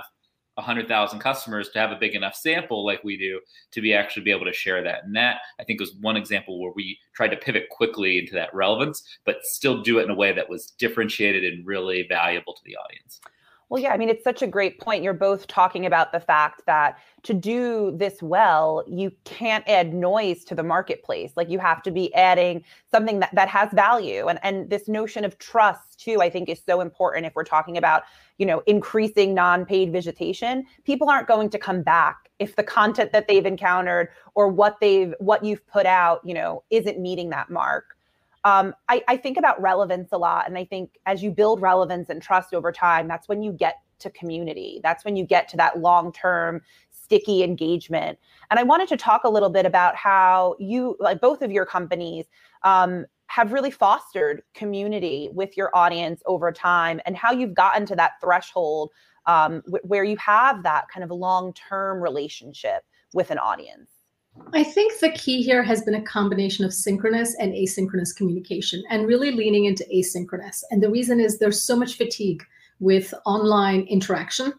100,000 0.59 1.19
customers 1.19 1.69
to 1.69 1.79
have 1.79 1.91
a 1.91 1.97
big 1.99 2.15
enough 2.15 2.35
sample 2.35 2.85
like 2.85 3.03
we 3.03 3.17
do 3.17 3.39
to 3.71 3.81
be 3.81 3.93
actually 3.93 4.23
be 4.23 4.31
able 4.31 4.45
to 4.45 4.53
share 4.53 4.83
that. 4.83 5.03
And 5.03 5.15
that 5.15 5.37
I 5.59 5.63
think 5.63 5.79
was 5.79 5.95
one 5.95 6.17
example 6.17 6.61
where 6.61 6.73
we 6.75 6.97
tried 7.13 7.29
to 7.29 7.37
pivot 7.37 7.69
quickly 7.69 8.19
into 8.19 8.33
that 8.35 8.53
relevance, 8.53 9.03
but 9.25 9.43
still 9.43 9.81
do 9.81 9.99
it 9.99 10.03
in 10.03 10.11
a 10.11 10.15
way 10.15 10.31
that 10.31 10.49
was 10.49 10.67
differentiated 10.77 11.43
and 11.43 11.65
really 11.65 12.05
valuable 12.07 12.53
to 12.53 12.61
the 12.65 12.77
audience. 12.77 13.19
Well, 13.69 13.81
yeah, 13.81 13.91
I 13.91 13.97
mean, 13.97 14.09
it's 14.09 14.23
such 14.23 14.41
a 14.41 14.47
great 14.47 14.79
point. 14.79 15.03
You're 15.03 15.13
both 15.13 15.45
talking 15.45 15.85
about 15.85 16.11
the 16.11 16.19
fact 16.19 16.63
that 16.65 16.97
to 17.21 17.35
do 17.35 17.93
this 17.95 18.19
well, 18.19 18.83
you 18.87 19.11
can't 19.25 19.63
add 19.67 19.93
noise 19.93 20.43
to 20.45 20.55
the 20.55 20.63
marketplace. 20.63 21.33
Like 21.35 21.49
you 21.49 21.59
have 21.59 21.83
to 21.83 21.91
be 21.91 22.13
adding 22.15 22.63
something 22.89 23.19
that, 23.19 23.33
that 23.35 23.47
has 23.47 23.69
value. 23.71 24.27
And, 24.27 24.39
and 24.41 24.71
this 24.71 24.87
notion 24.87 25.23
of 25.23 25.37
trust, 25.37 25.99
too, 25.99 26.19
I 26.19 26.31
think 26.31 26.49
is 26.49 26.59
so 26.65 26.81
important 26.81 27.27
if 27.27 27.35
we're 27.35 27.43
talking 27.43 27.77
about, 27.77 28.03
you 28.39 28.45
know, 28.47 28.63
increasing 28.65 29.35
non-paid 29.35 29.91
visitation. 29.91 30.65
People 30.83 31.07
aren't 31.07 31.27
going 31.27 31.51
to 31.51 31.59
come 31.59 31.83
back 31.83 32.27
if 32.39 32.55
the 32.55 32.63
content 32.63 33.11
that 33.11 33.27
they've 33.27 33.45
encountered 33.45 34.09
or 34.33 34.47
what 34.47 34.79
they've 34.81 35.13
what 35.19 35.43
you've 35.43 35.65
put 35.67 35.85
out, 35.85 36.21
you 36.25 36.33
know, 36.33 36.63
isn't 36.71 36.99
meeting 36.99 37.29
that 37.29 37.51
mark 37.51 37.98
um, 38.43 38.73
I, 38.87 39.03
I 39.07 39.17
think 39.17 39.37
about 39.37 39.61
relevance 39.61 40.09
a 40.11 40.17
lot. 40.17 40.47
And 40.47 40.57
I 40.57 40.65
think 40.65 40.97
as 41.05 41.21
you 41.21 41.31
build 41.31 41.61
relevance 41.61 42.09
and 42.09 42.21
trust 42.21 42.53
over 42.53 42.71
time, 42.71 43.07
that's 43.07 43.27
when 43.27 43.43
you 43.43 43.51
get 43.51 43.75
to 43.99 44.09
community. 44.11 44.79
That's 44.81 45.03
when 45.03 45.15
you 45.15 45.25
get 45.25 45.49
to 45.49 45.57
that 45.57 45.79
long 45.79 46.11
term 46.11 46.61
sticky 46.89 47.43
engagement. 47.43 48.17
And 48.49 48.59
I 48.59 48.63
wanted 48.63 48.87
to 48.89 48.97
talk 48.97 49.23
a 49.23 49.29
little 49.29 49.49
bit 49.49 49.65
about 49.65 49.95
how 49.95 50.55
you, 50.59 50.95
like 50.99 51.19
both 51.19 51.41
of 51.41 51.51
your 51.51 51.65
companies, 51.65 52.25
um, 52.63 53.05
have 53.27 53.51
really 53.51 53.71
fostered 53.71 54.41
community 54.55 55.29
with 55.33 55.55
your 55.55 55.69
audience 55.75 56.21
over 56.25 56.51
time 56.51 56.99
and 57.05 57.15
how 57.15 57.31
you've 57.31 57.53
gotten 57.53 57.85
to 57.85 57.95
that 57.95 58.13
threshold 58.21 58.89
um, 59.27 59.61
w- 59.65 59.83
where 59.83 60.03
you 60.03 60.17
have 60.17 60.63
that 60.63 60.85
kind 60.89 61.03
of 61.03 61.11
long 61.11 61.53
term 61.53 62.01
relationship 62.01 62.83
with 63.13 63.29
an 63.29 63.37
audience. 63.37 63.98
I 64.53 64.63
think 64.63 64.99
the 64.99 65.11
key 65.11 65.41
here 65.41 65.63
has 65.63 65.83
been 65.83 65.95
a 65.95 66.01
combination 66.01 66.65
of 66.65 66.73
synchronous 66.73 67.35
and 67.35 67.53
asynchronous 67.53 68.15
communication 68.15 68.83
and 68.89 69.07
really 69.07 69.31
leaning 69.31 69.65
into 69.65 69.85
asynchronous. 69.93 70.63
And 70.71 70.81
the 70.81 70.89
reason 70.89 71.19
is 71.19 71.37
there's 71.37 71.63
so 71.63 71.75
much 71.75 71.97
fatigue 71.97 72.43
with 72.79 73.13
online 73.25 73.81
interaction 73.81 74.53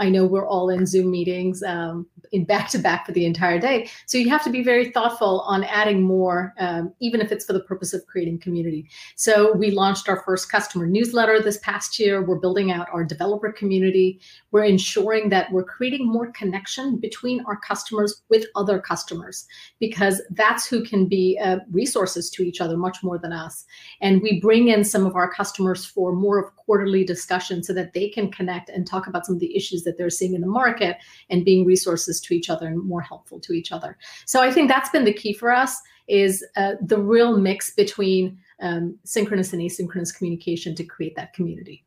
I 0.00 0.08
know 0.08 0.26
we're 0.26 0.46
all 0.46 0.70
in 0.70 0.86
Zoom 0.86 1.10
meetings 1.10 1.62
um, 1.62 2.06
in 2.32 2.44
back 2.44 2.68
to 2.70 2.78
back 2.78 3.06
for 3.06 3.12
the 3.12 3.24
entire 3.24 3.60
day. 3.60 3.88
So 4.06 4.18
you 4.18 4.28
have 4.28 4.42
to 4.42 4.50
be 4.50 4.62
very 4.64 4.90
thoughtful 4.90 5.42
on 5.42 5.62
adding 5.64 6.02
more, 6.02 6.52
um, 6.58 6.92
even 6.98 7.20
if 7.20 7.30
it's 7.30 7.44
for 7.44 7.52
the 7.52 7.60
purpose 7.60 7.92
of 7.94 8.04
creating 8.06 8.40
community. 8.40 8.88
So 9.14 9.52
we 9.52 9.70
launched 9.70 10.08
our 10.08 10.22
first 10.24 10.50
customer 10.50 10.86
newsletter 10.86 11.40
this 11.40 11.58
past 11.58 11.98
year. 12.00 12.22
We're 12.22 12.40
building 12.40 12.72
out 12.72 12.88
our 12.92 13.04
developer 13.04 13.52
community. 13.52 14.20
We're 14.50 14.64
ensuring 14.64 15.28
that 15.28 15.52
we're 15.52 15.64
creating 15.64 16.06
more 16.06 16.32
connection 16.32 16.98
between 16.98 17.44
our 17.46 17.56
customers 17.56 18.22
with 18.30 18.46
other 18.56 18.80
customers 18.80 19.46
because 19.78 20.20
that's 20.30 20.66
who 20.66 20.82
can 20.82 21.06
be 21.06 21.38
uh, 21.38 21.58
resources 21.70 22.30
to 22.30 22.42
each 22.42 22.60
other 22.60 22.76
much 22.76 23.04
more 23.04 23.18
than 23.18 23.32
us. 23.32 23.64
And 24.00 24.22
we 24.22 24.40
bring 24.40 24.68
in 24.68 24.82
some 24.82 25.06
of 25.06 25.14
our 25.14 25.32
customers 25.32 25.84
for 25.84 26.12
more 26.12 26.38
of 26.38 26.56
quarterly 26.56 27.04
discussion 27.04 27.62
so 27.62 27.72
that 27.74 27.92
they 27.92 28.08
can 28.08 28.30
connect 28.32 28.68
and 28.68 28.86
talk 28.86 29.06
about 29.06 29.26
some 29.26 29.36
of 29.36 29.40
the 29.40 29.51
issues 29.56 29.84
that 29.84 29.98
they're 29.98 30.10
seeing 30.10 30.34
in 30.34 30.40
the 30.40 30.46
market 30.46 30.96
and 31.30 31.44
being 31.44 31.64
resources 31.64 32.20
to 32.22 32.34
each 32.34 32.50
other 32.50 32.66
and 32.66 32.82
more 32.82 33.00
helpful 33.00 33.40
to 33.40 33.52
each 33.52 33.72
other. 33.72 33.98
So 34.26 34.42
I 34.42 34.50
think 34.50 34.68
that's 34.68 34.90
been 34.90 35.04
the 35.04 35.12
key 35.12 35.32
for 35.32 35.50
us 35.50 35.80
is 36.08 36.44
uh, 36.56 36.74
the 36.80 36.98
real 36.98 37.38
mix 37.38 37.70
between 37.70 38.38
um, 38.60 38.98
synchronous 39.04 39.52
and 39.52 39.62
asynchronous 39.62 40.14
communication 40.14 40.74
to 40.74 40.84
create 40.84 41.16
that 41.16 41.32
community. 41.32 41.84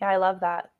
Yeah, 0.00 0.08
I 0.08 0.16
love 0.16 0.40
that. 0.40 0.70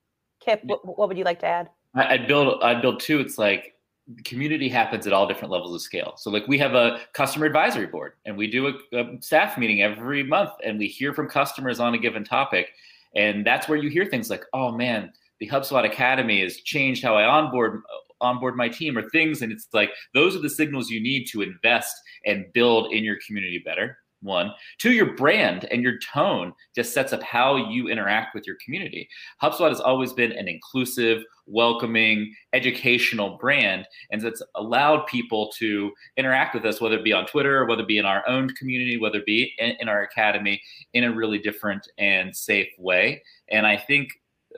Kipp, 0.40 0.62
what, 0.64 0.98
what 0.98 1.08
would 1.08 1.18
you 1.18 1.24
like 1.24 1.40
to 1.40 1.46
add? 1.46 1.70
I'd 1.94 2.28
build. 2.28 2.62
I'd 2.62 2.82
build 2.82 3.00
two. 3.00 3.20
It's 3.20 3.38
like 3.38 3.76
community 4.24 4.68
happens 4.68 5.06
at 5.06 5.12
all 5.12 5.26
different 5.26 5.50
levels 5.50 5.74
of 5.74 5.80
scale. 5.80 6.14
So 6.16 6.30
like 6.30 6.46
we 6.46 6.58
have 6.58 6.74
a 6.74 7.00
customer 7.12 7.46
advisory 7.46 7.86
board 7.86 8.12
and 8.24 8.36
we 8.36 8.46
do 8.46 8.68
a, 8.68 8.96
a, 8.96 9.20
staff 9.20 9.58
meeting 9.58 9.82
every 9.82 10.22
month 10.22 10.50
and 10.64 10.78
we 10.78 10.86
hear 10.86 11.12
from 11.12 11.28
customers 11.28 11.80
on 11.80 11.94
a 11.94 11.98
given 11.98 12.22
topic. 12.22 12.70
And 13.16 13.44
that's 13.44 13.68
where 13.68 13.78
you 13.78 13.88
hear 13.90 14.04
things 14.04 14.30
like, 14.30 14.44
oh 14.52 14.70
man, 14.70 15.12
the 15.40 15.48
HubSpot 15.48 15.84
Academy 15.84 16.42
has 16.42 16.56
changed 16.58 17.02
how 17.02 17.16
I 17.16 17.24
onboard 17.24 17.82
onboard 18.20 18.56
my 18.56 18.68
team 18.68 18.96
or 18.96 19.08
things. 19.10 19.42
And 19.42 19.52
it's 19.52 19.68
like 19.72 19.90
those 20.14 20.34
are 20.34 20.40
the 20.40 20.50
signals 20.50 20.90
you 20.90 21.00
need 21.00 21.26
to 21.26 21.42
invest 21.42 21.94
and 22.24 22.46
build 22.52 22.92
in 22.92 23.04
your 23.04 23.18
community 23.26 23.62
better. 23.64 23.98
One, 24.22 24.52
two, 24.78 24.92
your 24.92 25.14
brand 25.14 25.66
and 25.70 25.82
your 25.82 25.98
tone 25.98 26.54
just 26.74 26.94
sets 26.94 27.12
up 27.12 27.22
how 27.22 27.70
you 27.70 27.88
interact 27.88 28.34
with 28.34 28.46
your 28.46 28.56
community. 28.64 29.08
HubSpot 29.42 29.68
has 29.68 29.80
always 29.80 30.14
been 30.14 30.32
an 30.32 30.48
inclusive, 30.48 31.22
welcoming, 31.46 32.34
educational 32.54 33.36
brand, 33.36 33.86
and 34.10 34.24
it's 34.24 34.42
allowed 34.54 35.06
people 35.06 35.52
to 35.58 35.92
interact 36.16 36.54
with 36.54 36.64
us, 36.64 36.80
whether 36.80 36.96
it 36.96 37.04
be 37.04 37.12
on 37.12 37.26
Twitter, 37.26 37.58
or 37.58 37.66
whether 37.66 37.82
it 37.82 37.88
be 37.88 37.98
in 37.98 38.06
our 38.06 38.26
own 38.26 38.48
community, 38.54 38.96
whether 38.96 39.18
it 39.18 39.26
be 39.26 39.52
in, 39.58 39.76
in 39.80 39.88
our 39.88 40.02
academy, 40.02 40.60
in 40.94 41.04
a 41.04 41.14
really 41.14 41.38
different 41.38 41.86
and 41.98 42.34
safe 42.34 42.70
way. 42.78 43.22
And 43.50 43.66
I 43.66 43.76
think 43.76 44.08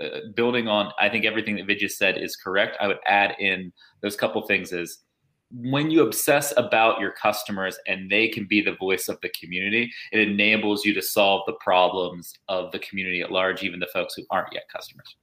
uh, 0.00 0.20
building 0.34 0.68
on, 0.68 0.92
I 0.98 1.08
think 1.08 1.24
everything 1.24 1.56
that 1.56 1.66
Vidya 1.66 1.88
said 1.88 2.18
is 2.18 2.36
correct. 2.36 2.76
I 2.80 2.86
would 2.86 2.98
add 3.06 3.34
in 3.38 3.72
those 4.02 4.16
couple 4.16 4.40
things 4.46 4.72
is 4.72 4.98
when 5.50 5.90
you 5.90 6.02
obsess 6.02 6.52
about 6.56 7.00
your 7.00 7.12
customers 7.12 7.78
and 7.86 8.10
they 8.10 8.28
can 8.28 8.46
be 8.46 8.60
the 8.60 8.76
voice 8.76 9.08
of 9.08 9.18
the 9.22 9.30
community, 9.30 9.90
it 10.12 10.20
enables 10.20 10.84
you 10.84 10.92
to 10.94 11.02
solve 11.02 11.42
the 11.46 11.54
problems 11.54 12.34
of 12.48 12.70
the 12.72 12.78
community 12.80 13.22
at 13.22 13.32
large, 13.32 13.62
even 13.62 13.80
the 13.80 13.88
folks 13.92 14.14
who 14.14 14.24
aren't 14.30 14.52
yet 14.52 14.64
customers. 14.70 15.16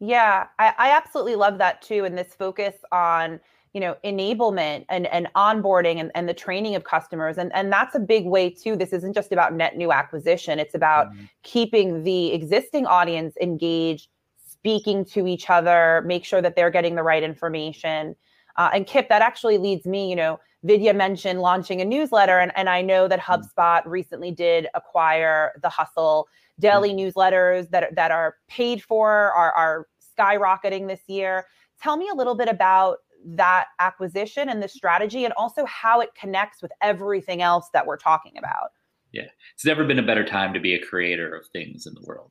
Yeah, 0.00 0.46
I, 0.58 0.74
I 0.78 0.90
absolutely 0.92 1.34
love 1.34 1.58
that 1.58 1.82
too. 1.82 2.04
And 2.04 2.16
this 2.16 2.34
focus 2.34 2.76
on 2.92 3.40
you 3.72 3.80
know 3.80 3.96
enablement 4.04 4.84
and, 4.88 5.06
and 5.08 5.28
onboarding 5.36 6.00
and, 6.00 6.10
and 6.14 6.28
the 6.28 6.34
training 6.34 6.74
of 6.74 6.84
customers 6.84 7.38
and, 7.38 7.52
and 7.54 7.72
that's 7.72 7.94
a 7.94 8.00
big 8.00 8.26
way 8.26 8.48
too 8.50 8.76
this 8.76 8.92
isn't 8.92 9.14
just 9.14 9.32
about 9.32 9.52
net 9.52 9.76
new 9.76 9.92
acquisition 9.92 10.58
it's 10.58 10.74
about 10.74 11.08
mm-hmm. 11.08 11.24
keeping 11.42 12.02
the 12.04 12.32
existing 12.32 12.86
audience 12.86 13.36
engaged 13.40 14.08
speaking 14.46 15.04
to 15.04 15.26
each 15.26 15.50
other 15.50 16.02
make 16.06 16.24
sure 16.24 16.42
that 16.42 16.56
they're 16.56 16.70
getting 16.70 16.94
the 16.94 17.02
right 17.02 17.22
information 17.22 18.14
uh, 18.58 18.70
and 18.74 18.86
Kipp, 18.86 19.08
that 19.08 19.22
actually 19.22 19.56
leads 19.56 19.86
me, 19.86 20.10
you 20.10 20.16
know, 20.16 20.40
Vidya 20.64 20.92
mentioned 20.92 21.40
launching 21.40 21.80
a 21.80 21.84
newsletter, 21.84 22.40
and, 22.40 22.52
and 22.56 22.68
I 22.68 22.82
know 22.82 23.06
that 23.06 23.20
mm. 23.20 23.22
HubSpot 23.22 23.82
recently 23.86 24.32
did 24.32 24.66
acquire 24.74 25.52
the 25.62 25.68
Hustle 25.68 26.26
daily 26.58 26.90
mm. 26.90 26.98
newsletters 26.98 27.70
that, 27.70 27.94
that 27.94 28.10
are 28.10 28.34
paid 28.48 28.82
for, 28.82 29.32
are, 29.32 29.52
are 29.52 29.86
skyrocketing 30.18 30.88
this 30.88 31.02
year. 31.06 31.46
Tell 31.80 31.96
me 31.96 32.08
a 32.12 32.14
little 32.14 32.34
bit 32.34 32.48
about 32.48 32.98
that 33.24 33.66
acquisition 33.78 34.48
and 34.48 34.62
the 34.62 34.68
strategy, 34.68 35.24
and 35.24 35.34
also 35.34 35.64
how 35.66 36.00
it 36.00 36.10
connects 36.14 36.62
with 36.62 36.72
everything 36.80 37.42
else 37.42 37.68
that 37.72 37.86
we're 37.86 37.96
talking 37.96 38.38
about. 38.38 38.70
Yeah, 39.12 39.28
it's 39.54 39.64
never 39.64 39.84
been 39.84 39.98
a 39.98 40.06
better 40.06 40.24
time 40.24 40.52
to 40.54 40.60
be 40.60 40.74
a 40.74 40.84
creator 40.84 41.34
of 41.34 41.46
things 41.52 41.86
in 41.86 41.94
the 41.94 42.02
world. 42.04 42.30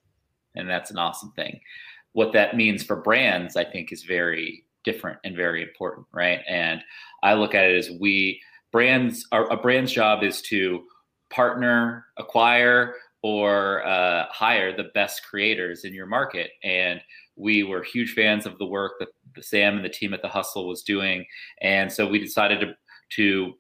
And 0.56 0.70
that's 0.70 0.92
an 0.92 0.98
awesome 0.98 1.32
thing. 1.36 1.60
What 2.14 2.34
that 2.34 2.56
means 2.56 2.84
for 2.84 2.96
brands, 2.96 3.56
I 3.56 3.64
think, 3.64 3.92
is 3.92 4.04
very 4.04 4.64
different 4.84 5.20
and 5.24 5.36
very 5.36 5.62
important, 5.62 6.08
right? 6.14 6.40
And 6.48 6.82
I 7.24 7.34
look 7.34 7.54
at 7.54 7.66
it 7.66 7.78
as 7.78 7.92
we 8.00 8.40
brands 8.72 9.26
our 9.32 9.52
a 9.52 9.58
brand's 9.58 9.92
job 9.92 10.24
is 10.24 10.42
to 10.44 10.84
partner, 11.30 12.06
acquire, 12.18 12.96
or 13.22 13.86
uh, 13.86 14.26
hire 14.30 14.76
the 14.76 14.90
best 14.94 15.26
creators 15.26 15.84
in 15.84 15.94
your 15.94 16.06
market. 16.06 16.52
And 16.64 17.02
we 17.36 17.64
were 17.64 17.84
huge 17.84 18.14
fans 18.14 18.46
of 18.46 18.58
the 18.58 18.66
work 18.66 18.94
that 19.00 19.10
Sam 19.44 19.76
and 19.76 19.86
the 19.86 19.90
team 19.90 20.14
at 20.14 20.22
the 20.22 20.28
Hustle 20.28 20.68
was 20.68 20.84
doing, 20.84 21.26
and 21.62 21.92
so 21.92 22.08
we 22.08 22.20
decided 22.20 22.60
to 22.62 22.74
to 23.10 23.54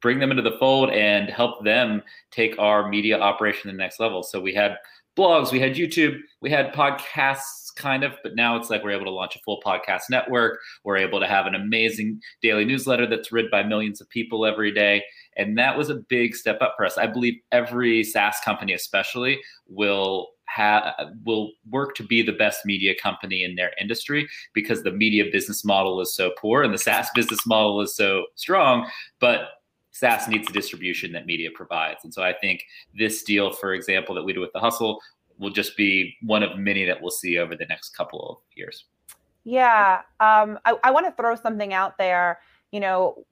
bring 0.00 0.18
them 0.18 0.30
into 0.30 0.42
the 0.42 0.56
fold 0.58 0.90
and 0.90 1.28
help 1.28 1.64
them 1.64 2.02
take 2.30 2.58
our 2.58 2.88
media 2.88 3.18
operation 3.18 3.62
to 3.62 3.68
the 3.68 3.76
next 3.76 4.00
level. 4.00 4.22
So 4.22 4.40
we 4.40 4.54
had 4.54 4.76
blogs, 5.16 5.52
we 5.52 5.60
had 5.60 5.74
YouTube, 5.74 6.18
we 6.40 6.50
had 6.50 6.72
podcasts 6.72 7.74
kind 7.76 8.04
of, 8.04 8.12
but 8.22 8.34
now 8.34 8.56
it's 8.56 8.70
like 8.70 8.82
we're 8.82 8.92
able 8.92 9.04
to 9.04 9.10
launch 9.10 9.36
a 9.36 9.40
full 9.40 9.60
podcast 9.64 10.02
network. 10.10 10.58
We're 10.84 10.96
able 10.96 11.20
to 11.20 11.26
have 11.26 11.46
an 11.46 11.54
amazing 11.54 12.20
daily 12.42 12.64
newsletter 12.64 13.06
that's 13.06 13.32
read 13.32 13.50
by 13.50 13.62
millions 13.62 14.00
of 14.00 14.08
people 14.08 14.46
every 14.46 14.72
day. 14.72 15.02
And 15.36 15.58
that 15.58 15.76
was 15.76 15.90
a 15.90 15.96
big 16.08 16.34
step 16.34 16.58
up 16.60 16.74
for 16.76 16.86
us. 16.86 16.98
I 16.98 17.06
believe 17.06 17.34
every 17.50 18.04
SaaS 18.04 18.38
company, 18.44 18.72
especially, 18.72 19.40
will 19.68 20.28
have 20.46 20.84
will 21.24 21.52
work 21.70 21.94
to 21.94 22.02
be 22.02 22.22
the 22.22 22.32
best 22.32 22.66
media 22.66 22.94
company 23.00 23.42
in 23.42 23.54
their 23.54 23.72
industry 23.80 24.28
because 24.54 24.82
the 24.82 24.90
media 24.90 25.24
business 25.32 25.64
model 25.64 26.00
is 26.00 26.14
so 26.14 26.32
poor 26.38 26.62
and 26.62 26.74
the 26.74 26.78
SaaS 26.78 27.08
business 27.14 27.46
model 27.46 27.80
is 27.80 27.96
so 27.96 28.24
strong. 28.34 28.88
But 29.18 29.48
SaaS 29.92 30.28
needs 30.28 30.46
the 30.46 30.52
distribution 30.52 31.12
that 31.12 31.26
media 31.26 31.50
provides. 31.54 32.04
And 32.04 32.12
so 32.12 32.22
I 32.22 32.32
think 32.32 32.64
this 32.98 33.22
deal, 33.22 33.52
for 33.52 33.74
example, 33.74 34.14
that 34.14 34.24
we 34.24 34.32
do 34.32 34.40
with 34.40 34.52
the 34.52 34.60
Hustle 34.60 35.00
will 35.38 35.50
just 35.50 35.76
be 35.76 36.14
one 36.22 36.42
of 36.42 36.58
many 36.58 36.84
that 36.84 37.00
we'll 37.00 37.10
see 37.10 37.38
over 37.38 37.56
the 37.56 37.66
next 37.66 37.96
couple 37.96 38.28
of 38.30 38.56
years. 38.56 38.86
Yeah. 39.44 40.00
Um, 40.20 40.58
I, 40.64 40.76
I 40.84 40.90
want 40.90 41.06
to 41.06 41.12
throw 41.12 41.34
something 41.36 41.74
out 41.74 41.98
there. 41.98 42.40
You 42.70 42.80
know, 42.80 43.24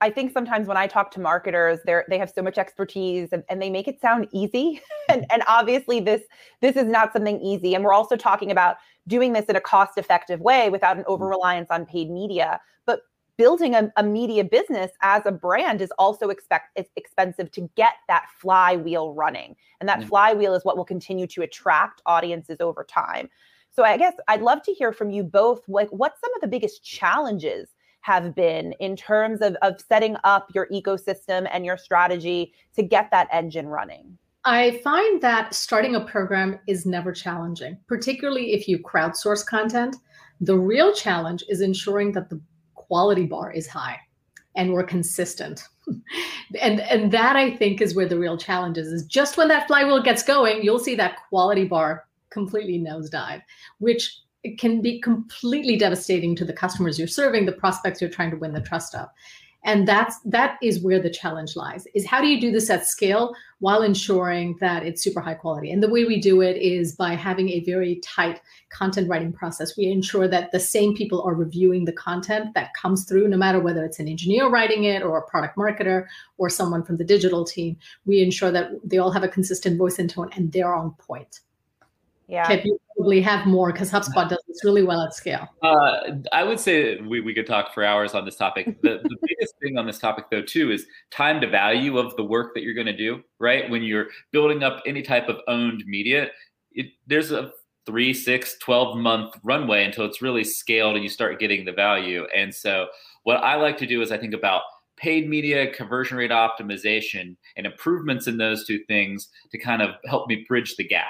I 0.00 0.10
think 0.10 0.32
sometimes 0.32 0.68
when 0.68 0.76
I 0.76 0.86
talk 0.86 1.10
to 1.12 1.20
marketers, 1.20 1.80
they 1.84 2.00
they 2.08 2.18
have 2.18 2.30
so 2.30 2.42
much 2.42 2.58
expertise 2.58 3.30
and, 3.32 3.42
and 3.48 3.60
they 3.60 3.70
make 3.70 3.88
it 3.88 4.00
sound 4.00 4.28
easy. 4.32 4.80
and, 5.08 5.26
and 5.30 5.42
obviously 5.46 6.00
this 6.00 6.22
this 6.60 6.76
is 6.76 6.86
not 6.86 7.12
something 7.12 7.40
easy. 7.40 7.74
And 7.74 7.84
we're 7.84 7.92
also 7.92 8.16
talking 8.16 8.50
about 8.50 8.76
doing 9.06 9.32
this 9.32 9.46
in 9.46 9.56
a 9.56 9.60
cost-effective 9.60 10.40
way 10.40 10.70
without 10.70 10.96
an 10.96 11.04
over 11.06 11.26
reliance 11.26 11.68
on 11.70 11.84
paid 11.86 12.10
media. 12.10 12.60
But 12.86 13.00
building 13.36 13.74
a, 13.74 13.90
a, 13.96 14.02
media 14.02 14.44
business 14.44 14.92
as 15.00 15.22
a 15.24 15.32
brand 15.32 15.80
is 15.80 15.90
also 15.98 16.28
expect 16.28 16.70
it's 16.76 16.90
expensive 16.96 17.50
to 17.52 17.68
get 17.76 17.94
that 18.06 18.26
flywheel 18.38 19.14
running 19.14 19.56
and 19.80 19.88
that 19.88 20.00
mm-hmm. 20.00 20.08
flywheel 20.08 20.54
is 20.54 20.64
what 20.64 20.76
will 20.76 20.84
continue 20.84 21.26
to 21.26 21.42
attract 21.42 22.02
audiences 22.04 22.58
over 22.60 22.84
time 22.84 23.28
so 23.70 23.84
i 23.84 23.96
guess 23.96 24.14
i'd 24.26 24.42
love 24.42 24.60
to 24.62 24.72
hear 24.72 24.92
from 24.92 25.10
you 25.10 25.22
both 25.22 25.62
like 25.68 25.88
what 25.90 26.14
some 26.20 26.34
of 26.34 26.40
the 26.40 26.48
biggest 26.48 26.82
challenges 26.82 27.68
have 28.00 28.34
been 28.34 28.72
in 28.80 28.96
terms 28.96 29.40
of, 29.40 29.56
of 29.62 29.80
setting 29.88 30.16
up 30.24 30.48
your 30.54 30.66
ecosystem 30.72 31.48
and 31.52 31.64
your 31.64 31.76
strategy 31.76 32.52
to 32.74 32.82
get 32.82 33.10
that 33.10 33.28
engine 33.32 33.66
running 33.66 34.18
I 34.48 34.80
find 34.82 35.20
that 35.20 35.54
starting 35.54 35.94
a 35.94 36.00
program 36.00 36.58
is 36.66 36.86
never 36.86 37.12
challenging, 37.12 37.76
particularly 37.86 38.54
if 38.54 38.66
you 38.66 38.78
crowdsource 38.78 39.44
content. 39.44 39.96
The 40.40 40.56
real 40.56 40.94
challenge 40.94 41.44
is 41.50 41.60
ensuring 41.60 42.12
that 42.12 42.30
the 42.30 42.40
quality 42.74 43.26
bar 43.26 43.52
is 43.52 43.66
high 43.66 43.98
and 44.56 44.72
we're 44.72 44.84
consistent. 44.84 45.64
and 46.60 46.80
and 46.80 47.12
that 47.12 47.36
I 47.36 47.56
think 47.56 47.82
is 47.82 47.94
where 47.94 48.08
the 48.08 48.18
real 48.18 48.38
challenge 48.38 48.78
is. 48.78 48.88
Is 48.88 49.04
just 49.04 49.36
when 49.36 49.48
that 49.48 49.66
flywheel 49.66 50.02
gets 50.02 50.22
going, 50.22 50.62
you'll 50.62 50.78
see 50.78 50.94
that 50.94 51.18
quality 51.28 51.64
bar 51.64 52.06
completely 52.30 52.78
nosedive, 52.78 53.42
which 53.80 54.20
can 54.58 54.80
be 54.80 55.00
completely 55.00 55.76
devastating 55.76 56.36
to 56.36 56.44
the 56.44 56.52
customers 56.52 56.98
you're 56.98 57.08
serving, 57.08 57.46
the 57.46 57.52
prospects 57.52 58.00
you're 58.00 58.10
trying 58.10 58.30
to 58.30 58.36
win 58.36 58.52
the 58.52 58.60
trust 58.60 58.94
of. 58.94 59.08
And 59.64 59.88
that's 59.88 60.18
that 60.24 60.56
is 60.62 60.80
where 60.80 61.00
the 61.00 61.10
challenge 61.10 61.56
lies 61.56 61.86
is 61.92 62.06
how 62.06 62.20
do 62.20 62.28
you 62.28 62.40
do 62.40 62.52
this 62.52 62.70
at 62.70 62.86
scale 62.86 63.34
while 63.58 63.82
ensuring 63.82 64.56
that 64.60 64.86
it's 64.86 65.02
super 65.02 65.20
high 65.20 65.34
quality? 65.34 65.72
And 65.72 65.82
the 65.82 65.90
way 65.90 66.04
we 66.04 66.20
do 66.20 66.40
it 66.42 66.56
is 66.56 66.94
by 66.94 67.14
having 67.14 67.48
a 67.48 67.64
very 67.64 67.96
tight 67.96 68.40
content 68.70 69.08
writing 69.08 69.32
process. 69.32 69.76
We 69.76 69.86
ensure 69.86 70.28
that 70.28 70.52
the 70.52 70.60
same 70.60 70.94
people 70.94 71.22
are 71.22 71.34
reviewing 71.34 71.86
the 71.86 71.92
content 71.92 72.54
that 72.54 72.72
comes 72.80 73.04
through 73.04 73.26
no 73.28 73.36
matter 73.36 73.58
whether 73.58 73.84
it's 73.84 73.98
an 73.98 74.06
engineer 74.06 74.48
writing 74.48 74.84
it 74.84 75.02
or 75.02 75.18
a 75.18 75.28
product 75.28 75.56
marketer 75.56 76.06
or 76.38 76.48
someone 76.48 76.84
from 76.84 76.96
the 76.96 77.04
digital 77.04 77.44
team. 77.44 77.76
We 78.06 78.22
ensure 78.22 78.52
that 78.52 78.70
they 78.84 78.98
all 78.98 79.10
have 79.10 79.24
a 79.24 79.28
consistent 79.28 79.76
voice 79.76 79.98
and 79.98 80.08
tone 80.08 80.30
and 80.36 80.52
they're 80.52 80.74
on 80.74 80.92
point. 80.92 81.40
Yeah. 82.28 82.60
You 82.62 82.78
probably 82.98 83.20
have 83.20 83.46
more 83.46 83.72
because 83.72 83.90
HubSpot 83.90 84.28
does 84.28 84.42
this 84.48 84.64
really 84.64 84.82
well 84.82 85.00
at 85.02 85.14
scale. 85.14 85.48
Uh, 85.62 86.16
I 86.32 86.42
would 86.42 86.58
say 86.58 87.00
we, 87.00 87.20
we 87.20 87.32
could 87.32 87.46
talk 87.46 87.72
for 87.72 87.84
hours 87.84 88.14
on 88.14 88.24
this 88.24 88.36
topic. 88.36 88.80
The, 88.82 89.00
the 89.02 89.16
biggest 89.28 89.54
thing 89.62 89.78
on 89.78 89.86
this 89.86 89.98
topic, 89.98 90.26
though, 90.30 90.42
too, 90.42 90.72
is 90.72 90.86
time 91.10 91.40
to 91.40 91.48
value 91.48 91.98
of 91.98 92.16
the 92.16 92.24
work 92.24 92.54
that 92.54 92.62
you're 92.62 92.74
going 92.74 92.88
to 92.88 92.96
do, 92.96 93.22
right? 93.38 93.70
When 93.70 93.82
you're 93.82 94.06
building 94.32 94.62
up 94.62 94.82
any 94.84 95.02
type 95.02 95.28
of 95.28 95.36
owned 95.46 95.84
media, 95.86 96.28
it, 96.72 96.86
there's 97.06 97.30
a 97.30 97.52
three, 97.86 98.12
six, 98.12 98.58
12 98.58 98.98
month 98.98 99.34
runway 99.44 99.84
until 99.84 100.04
it's 100.04 100.20
really 100.20 100.44
scaled 100.44 100.94
and 100.94 101.04
you 101.04 101.08
start 101.08 101.38
getting 101.38 101.64
the 101.64 101.72
value. 101.72 102.26
And 102.36 102.52
so, 102.54 102.88
what 103.22 103.36
I 103.36 103.54
like 103.56 103.78
to 103.78 103.86
do 103.86 104.02
is 104.02 104.10
I 104.10 104.18
think 104.18 104.34
about 104.34 104.62
paid 104.96 105.28
media 105.28 105.72
conversion 105.72 106.16
rate 106.16 106.32
optimization 106.32 107.36
and 107.56 107.66
improvements 107.66 108.26
in 108.26 108.36
those 108.36 108.66
two 108.66 108.80
things 108.88 109.28
to 109.52 109.58
kind 109.58 109.80
of 109.80 109.90
help 110.06 110.28
me 110.28 110.44
bridge 110.48 110.74
the 110.76 110.86
gap 110.86 111.06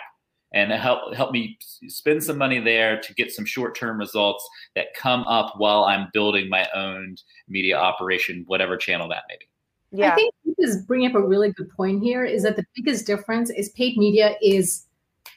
and 0.52 0.72
help 0.72 1.14
help 1.14 1.32
me 1.32 1.58
spend 1.88 2.24
some 2.24 2.38
money 2.38 2.58
there 2.58 3.00
to 3.00 3.14
get 3.14 3.32
some 3.32 3.44
short-term 3.44 3.98
results 3.98 4.48
that 4.74 4.94
come 4.94 5.22
up 5.24 5.54
while 5.58 5.84
I'm 5.84 6.08
building 6.12 6.48
my 6.48 6.66
own 6.74 7.16
media 7.48 7.76
operation, 7.76 8.44
whatever 8.46 8.76
channel 8.76 9.08
that 9.08 9.24
may 9.28 9.37
be. 9.38 9.46
Yeah. 9.90 10.12
I 10.12 10.14
think 10.14 10.34
this 10.44 10.70
is 10.70 10.82
bringing 10.82 11.08
up 11.08 11.14
a 11.14 11.26
really 11.26 11.52
good 11.52 11.70
point 11.70 12.02
here 12.02 12.24
is 12.24 12.42
that 12.42 12.56
the 12.56 12.64
biggest 12.74 13.06
difference 13.06 13.50
is 13.50 13.70
paid 13.70 13.96
media 13.96 14.37
is 14.42 14.84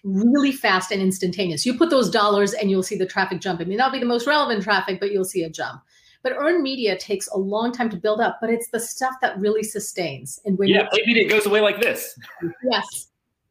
really 0.04 0.52
fast 0.52 0.92
and 0.92 1.02
instantaneous. 1.02 1.66
You 1.66 1.78
put 1.78 1.90
those 1.90 2.10
dollars 2.10 2.54
and 2.54 2.70
you'll 2.70 2.84
see 2.84 2.98
the 2.98 3.06
traffic 3.06 3.40
jump. 3.40 3.62
It 3.62 3.68
may 3.68 3.76
not 3.76 3.92
be 3.92 4.00
the 4.00 4.06
most 4.06 4.28
relevant 4.28 4.64
traffic, 4.64 5.00
but 5.00 5.12
you'll 5.12 5.26
see 5.26 5.44
a 5.44 5.50
jump. 5.50 5.82
But 6.24 6.34
earned 6.38 6.62
media 6.62 6.98
takes 6.98 7.28
a 7.30 7.38
long 7.38 7.72
time 7.72 7.90
to 7.90 7.98
build 7.98 8.22
up, 8.22 8.38
but 8.42 8.50
it's 8.50 8.70
the 8.70 8.80
stuff 8.80 9.16
that 9.22 9.40
really 9.40 9.64
sustains. 9.64 10.40
And 10.46 10.58
when 10.58 10.70
yeah, 10.70 10.88
paid 10.92 11.06
media 11.06 11.28
goes 11.28 11.46
away 11.46 11.62
like 11.62 11.82
this. 11.82 12.18
Yes. 12.70 13.08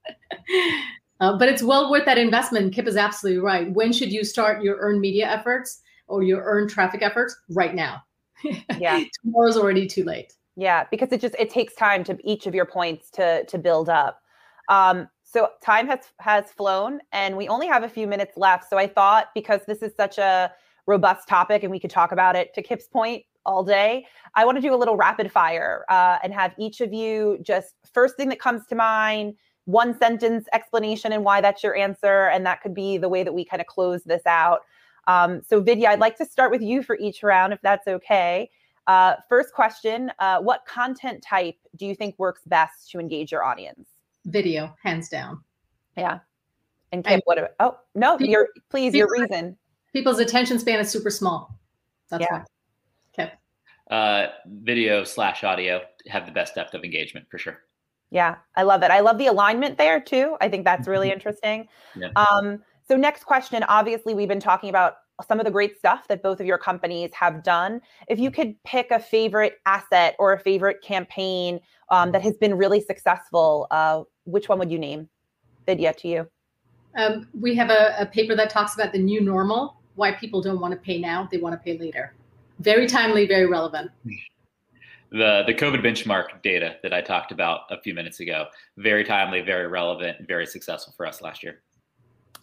Uh, 1.21 1.37
but 1.37 1.49
it's 1.49 1.63
well 1.63 1.91
worth 1.91 2.05
that 2.07 2.19
investment. 2.19 2.73
Kipp 2.73 2.87
is 2.87 2.97
absolutely 2.97 3.41
right. 3.41 3.71
When 3.73 3.93
should 3.93 4.11
you 4.11 4.25
start 4.25 4.63
your 4.63 4.77
earned 4.79 5.01
media 5.01 5.29
efforts 5.29 5.83
or 6.09 6.23
your 6.23 6.43
earned 6.43 6.71
traffic 6.71 7.03
efforts? 7.03 7.37
Right 7.51 7.75
now. 7.75 8.03
Yeah. 8.79 9.05
Tomorrow's 9.23 9.59
already 9.59 9.87
too 9.87 10.03
late. 10.05 10.33
Yeah, 10.57 10.85
because 10.91 11.13
it 11.13 11.21
just 11.21 11.35
it 11.39 11.51
takes 11.51 11.75
time 11.75 12.03
to 12.05 12.17
each 12.25 12.47
of 12.47 12.55
your 12.55 12.65
points 12.65 13.11
to 13.11 13.45
to 13.45 13.59
build 13.59 13.91
up. 13.91 14.21
Um, 14.71 15.09
so 15.23 15.51
time 15.63 15.87
has 15.87 16.01
has 16.21 16.47
flown, 16.51 17.01
and 17.13 17.37
we 17.37 17.49
only 17.49 17.67
have 17.67 17.83
a 17.83 17.89
few 17.89 18.07
minutes 18.07 18.39
left. 18.39 18.71
So 18.71 18.79
I 18.79 18.87
thought 18.87 19.27
because 19.35 19.61
this 19.67 19.83
is 19.83 19.93
such 19.95 20.17
a 20.17 20.51
robust 20.87 21.29
topic, 21.29 21.63
and 21.63 21.71
we 21.71 21.79
could 21.79 21.91
talk 21.91 22.13
about 22.13 22.35
it 22.35 22.55
to 22.55 22.63
Kipp's 22.63 22.89
point 22.89 23.25
all 23.47 23.65
day, 23.65 24.07
I 24.35 24.45
want 24.45 24.57
to 24.57 24.63
do 24.63 24.75
a 24.75 24.77
little 24.77 24.97
rapid 24.97 25.33
fire 25.33 25.85
uh, 25.89 26.19
and 26.23 26.33
have 26.33 26.55
each 26.59 26.81
of 26.81 26.93
you 26.93 27.39
just 27.43 27.75
first 27.93 28.17
thing 28.17 28.29
that 28.29 28.39
comes 28.39 28.67
to 28.67 28.75
mind 28.75 29.35
one 29.67 29.97
sentence 29.99 30.47
explanation 30.53 31.13
and 31.13 31.25
why 31.25 31.41
that's 31.41 31.63
your 31.63 31.77
answer. 31.77 32.29
And 32.29 32.45
that 32.47 32.63
could 32.63 32.75
be 32.75 32.99
the 32.99 33.09
way 33.09 33.23
that 33.23 33.33
we 33.33 33.45
kind 33.45 33.61
of 33.61 33.67
close 33.67 34.03
this 34.05 34.25
out. 34.27 34.61
Um, 35.07 35.43
so, 35.47 35.61
Vidya, 35.61 35.91
I'd 35.91 36.01
like 36.01 36.17
to 36.19 36.27
start 36.27 36.51
with 36.51 36.63
you 36.63 36.83
for 36.83 36.97
each 36.99 37.23
round, 37.23 37.53
if 37.53 37.61
that's 37.63 37.89
okay. 37.89 38.51
Uh, 38.87 39.15
first 39.29 39.53
question 39.55 40.11
uh, 40.19 40.41
What 40.41 40.65
content 40.67 41.23
type 41.23 41.57
do 41.77 41.87
you 41.87 41.95
think 41.95 42.15
works 42.19 42.43
best 42.47 42.91
to 42.91 42.99
engage 42.99 43.33
your 43.33 43.45
audience? 43.45 43.89
Video, 44.27 44.75
hands 44.83 45.09
down. 45.09 45.43
Yeah. 45.97 46.21
And 46.93 47.05
Kipp, 47.05 47.21
what 47.25 47.39
about, 47.39 47.51
oh, 47.61 47.79
no, 47.95 48.17
people, 48.17 48.33
your, 48.33 48.49
please, 48.69 48.95
your 48.95 49.09
reason. 49.11 49.57
People's 49.93 50.19
attention 50.19 50.59
span 50.59 50.81
is 50.81 50.91
super 50.91 51.11
small. 51.11 51.59
That's 52.11 52.23
yeah. 52.23 52.39
why. 52.39 52.45
Kipp. 53.13 53.33
Uh, 53.91 54.27
video 54.47 55.05
slash 55.05 55.45
audio 55.45 55.81
have 56.09 56.27
the 56.27 56.33
best 56.33 56.55
depth 56.55 56.75
of 56.75 56.85
engagement 56.85 57.27
for 57.31 57.39
sure. 57.39 57.61
Yeah, 58.11 58.37
I 58.57 58.65
love 58.65 58.83
it. 58.83 58.91
I 58.91 59.01
love 59.01 59.19
the 59.19 59.27
alignment 59.27 59.79
there 59.79 60.01
too. 60.01 60.37
I 60.41 60.49
think 60.49 60.65
that's 60.65 60.89
really 60.89 61.09
mm-hmm. 61.09 61.15
interesting. 61.15 61.69
Yeah. 61.97 62.09
Um, 62.17 62.63
so 62.87 62.97
next 62.97 63.25
question, 63.25 63.63
obviously 63.65 64.15
we've 64.15 64.29
been 64.29 64.41
talking 64.41 64.69
about 64.69 64.95
some 65.27 65.39
of 65.39 65.45
the 65.45 65.51
great 65.51 65.79
stuff 65.79 66.09
that 66.09 66.23
both 66.23 66.41
of 66.41 66.47
your 66.47 66.59
companies 66.59 67.11
have 67.13 67.45
done. 67.45 67.81
If 68.09 68.19
you 68.19 68.31
could 68.31 68.61
pick 68.65 68.91
a 68.91 68.99
favorite 68.99 69.55
asset 69.67 70.17
or 70.19 70.33
a 70.33 70.41
favorite 70.41 70.83
campaign 70.83 71.61
um, 71.91 72.13
that 72.13 72.23
has 72.23 72.37
been 72.37 72.55
really 72.55 72.81
successful, 72.81 73.67
uh, 73.71 74.03
which 74.25 74.49
one 74.49 74.59
would 74.59 74.71
you 74.71 74.79
name? 74.79 75.09
Vidya, 75.67 75.93
to 75.95 76.09
you. 76.09 76.29
Um, 76.97 77.29
we 77.39 77.55
have 77.55 77.71
a, 77.71 77.95
a 77.99 78.07
paper 78.07 78.35
that 78.35 78.51
talks 78.51 78.75
about 78.75 78.93
the 78.93 78.99
new 78.99 79.21
normal, 79.21 79.81
why 79.95 80.13
people 80.13 80.43
don't 80.43 80.61
want 80.61 80.73
to 80.73 80.81
pay 80.81 80.99
now, 80.99 81.29
they 81.31 81.39
want 81.39 81.53
to 81.53 81.59
pay 81.59 81.79
later. 81.79 82.15
Very 82.59 82.87
timely, 82.87 83.27
very 83.27 83.47
relevant. 83.47 83.91
The 85.11 85.45
the 85.47 85.55
COVID 85.55 85.83
benchmark 85.85 86.43
data 86.43 86.77
that 86.83 86.93
I 86.93 87.01
talked 87.01 87.33
about 87.33 87.63
a 87.71 87.81
few 87.81 87.95
minutes 87.95 88.21
ago. 88.21 88.47
Very 88.77 89.05
timely, 89.05 89.41
very 89.41 89.67
relevant, 89.67 90.27
very 90.27 90.47
successful 90.47 90.95
for 90.97 91.07
us 91.07 91.21
last 91.21 91.43
year. 91.43 91.63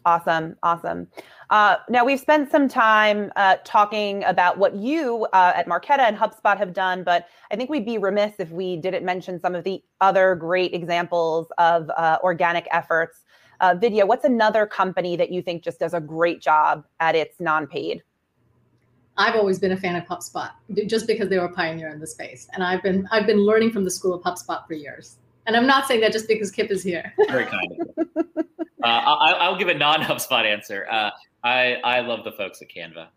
Awesome, 0.05 0.55
awesome. 0.63 1.07
Uh, 1.49 1.77
now 1.89 2.05
we've 2.05 2.19
spent 2.19 2.49
some 2.49 2.69
time 2.69 3.29
uh, 3.35 3.57
talking 3.65 4.23
about 4.23 4.57
what 4.57 4.73
you 4.75 5.27
uh, 5.33 5.51
at 5.53 5.67
Marqeta 5.67 5.99
and 5.99 6.15
HubSpot 6.15 6.57
have 6.57 6.73
done, 6.73 7.03
but 7.03 7.27
I 7.51 7.57
think 7.57 7.69
we'd 7.69 7.85
be 7.85 7.97
remiss 7.97 8.35
if 8.39 8.49
we 8.49 8.77
didn't 8.77 9.03
mention 9.03 9.37
some 9.41 9.53
of 9.53 9.65
the 9.65 9.83
other 9.99 10.35
great 10.35 10.73
examples 10.73 11.47
of 11.57 11.89
uh, 11.97 12.19
organic 12.23 12.67
efforts. 12.71 13.25
Uh, 13.59 13.75
Vidya, 13.75 14.05
what's 14.05 14.23
another 14.23 14.65
company 14.65 15.17
that 15.17 15.29
you 15.29 15.41
think 15.41 15.61
just 15.61 15.79
does 15.79 15.93
a 15.93 15.99
great 15.99 16.41
job 16.41 16.85
at 17.01 17.15
its 17.15 17.41
non-paid? 17.41 18.01
I've 19.17 19.35
always 19.35 19.59
been 19.59 19.71
a 19.71 19.77
fan 19.77 19.95
of 19.95 20.03
HubSpot 20.05 20.51
just 20.85 21.07
because 21.07 21.29
they 21.29 21.37
were 21.37 21.45
a 21.45 21.53
pioneer 21.53 21.89
in 21.89 21.99
the 21.99 22.07
space, 22.07 22.47
and 22.53 22.63
I've 22.63 22.83
been 22.83 23.07
I've 23.11 23.25
been 23.25 23.39
learning 23.39 23.71
from 23.71 23.83
the 23.83 23.91
school 23.91 24.13
of 24.13 24.21
HubSpot 24.21 24.65
for 24.67 24.73
years. 24.73 25.17
And 25.47 25.55
I'm 25.55 25.65
not 25.65 25.87
saying 25.87 26.01
that 26.01 26.11
just 26.11 26.27
because 26.27 26.51
Kipp 26.51 26.69
is 26.71 26.83
here. 26.83 27.13
Very 27.29 27.45
kind 27.45 27.71
of 27.71 27.77
you. 27.77 28.23
Uh, 28.83 28.87
I, 28.87 29.49
will 29.49 29.57
give 29.57 29.69
a 29.69 29.73
non-HubSpot 29.73 30.45
answer. 30.45 30.87
Uh, 30.91 31.09
I 31.43 31.77
I 31.83 32.01
love 32.01 32.23
the 32.23 32.31
folks 32.31 32.61
at 32.61 32.69
Canva. 32.69 33.07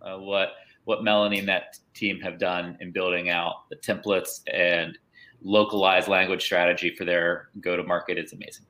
Uh, 0.00 0.18
what 0.18 0.50
what 0.84 1.04
Melanie 1.04 1.40
and 1.40 1.48
that 1.48 1.78
team 1.94 2.20
have 2.20 2.38
done 2.38 2.78
in 2.80 2.90
building 2.90 3.28
out 3.28 3.68
the 3.68 3.76
templates 3.76 4.40
and 4.52 4.98
localized 5.42 6.08
language 6.08 6.42
strategy 6.42 6.94
for 6.96 7.04
their 7.04 7.48
go-to-market 7.60 8.18
is 8.18 8.32
amazing. 8.32 8.64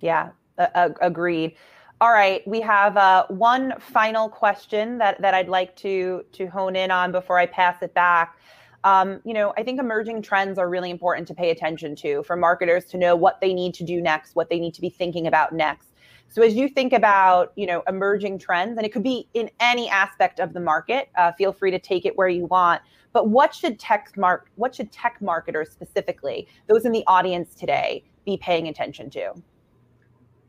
Yeah, 0.00 0.30
uh, 0.58 0.90
agreed. 1.00 1.56
All 1.98 2.12
right, 2.12 2.46
we 2.46 2.60
have 2.60 2.98
uh, 2.98 3.26
one 3.28 3.72
final 3.80 4.28
question 4.28 4.98
that, 4.98 5.18
that 5.22 5.32
I'd 5.32 5.48
like 5.48 5.74
to 5.76 6.26
to 6.32 6.46
hone 6.46 6.76
in 6.76 6.90
on 6.90 7.10
before 7.10 7.38
I 7.38 7.46
pass 7.46 7.80
it 7.80 7.94
back. 7.94 8.36
Um, 8.84 9.22
you 9.24 9.32
know, 9.32 9.54
I 9.56 9.62
think 9.62 9.80
emerging 9.80 10.20
trends 10.20 10.58
are 10.58 10.68
really 10.68 10.90
important 10.90 11.26
to 11.28 11.34
pay 11.34 11.50
attention 11.50 11.96
to 11.96 12.22
for 12.24 12.36
marketers 12.36 12.84
to 12.86 12.98
know 12.98 13.16
what 13.16 13.40
they 13.40 13.54
need 13.54 13.72
to 13.74 13.84
do 13.84 14.02
next, 14.02 14.36
what 14.36 14.50
they 14.50 14.60
need 14.60 14.74
to 14.74 14.82
be 14.82 14.90
thinking 14.90 15.26
about 15.26 15.54
next. 15.54 15.88
So 16.28 16.42
as 16.42 16.54
you 16.54 16.68
think 16.68 16.92
about, 16.92 17.52
you 17.56 17.66
know, 17.66 17.82
emerging 17.88 18.40
trends, 18.40 18.76
and 18.76 18.84
it 18.84 18.92
could 18.92 19.02
be 19.02 19.26
in 19.32 19.48
any 19.58 19.88
aspect 19.88 20.38
of 20.38 20.52
the 20.52 20.60
market, 20.60 21.08
uh, 21.16 21.32
feel 21.32 21.54
free 21.54 21.70
to 21.70 21.78
take 21.78 22.04
it 22.04 22.18
where 22.18 22.28
you 22.28 22.44
want. 22.44 22.82
But 23.14 23.30
what 23.30 23.54
should 23.54 23.80
tech 23.80 24.12
mark, 24.18 24.50
what 24.56 24.74
should 24.74 24.92
tech 24.92 25.16
marketers 25.22 25.70
specifically, 25.70 26.46
those 26.66 26.84
in 26.84 26.92
the 26.92 27.04
audience 27.06 27.54
today, 27.54 28.04
be 28.26 28.36
paying 28.36 28.68
attention 28.68 29.08
to? 29.10 29.32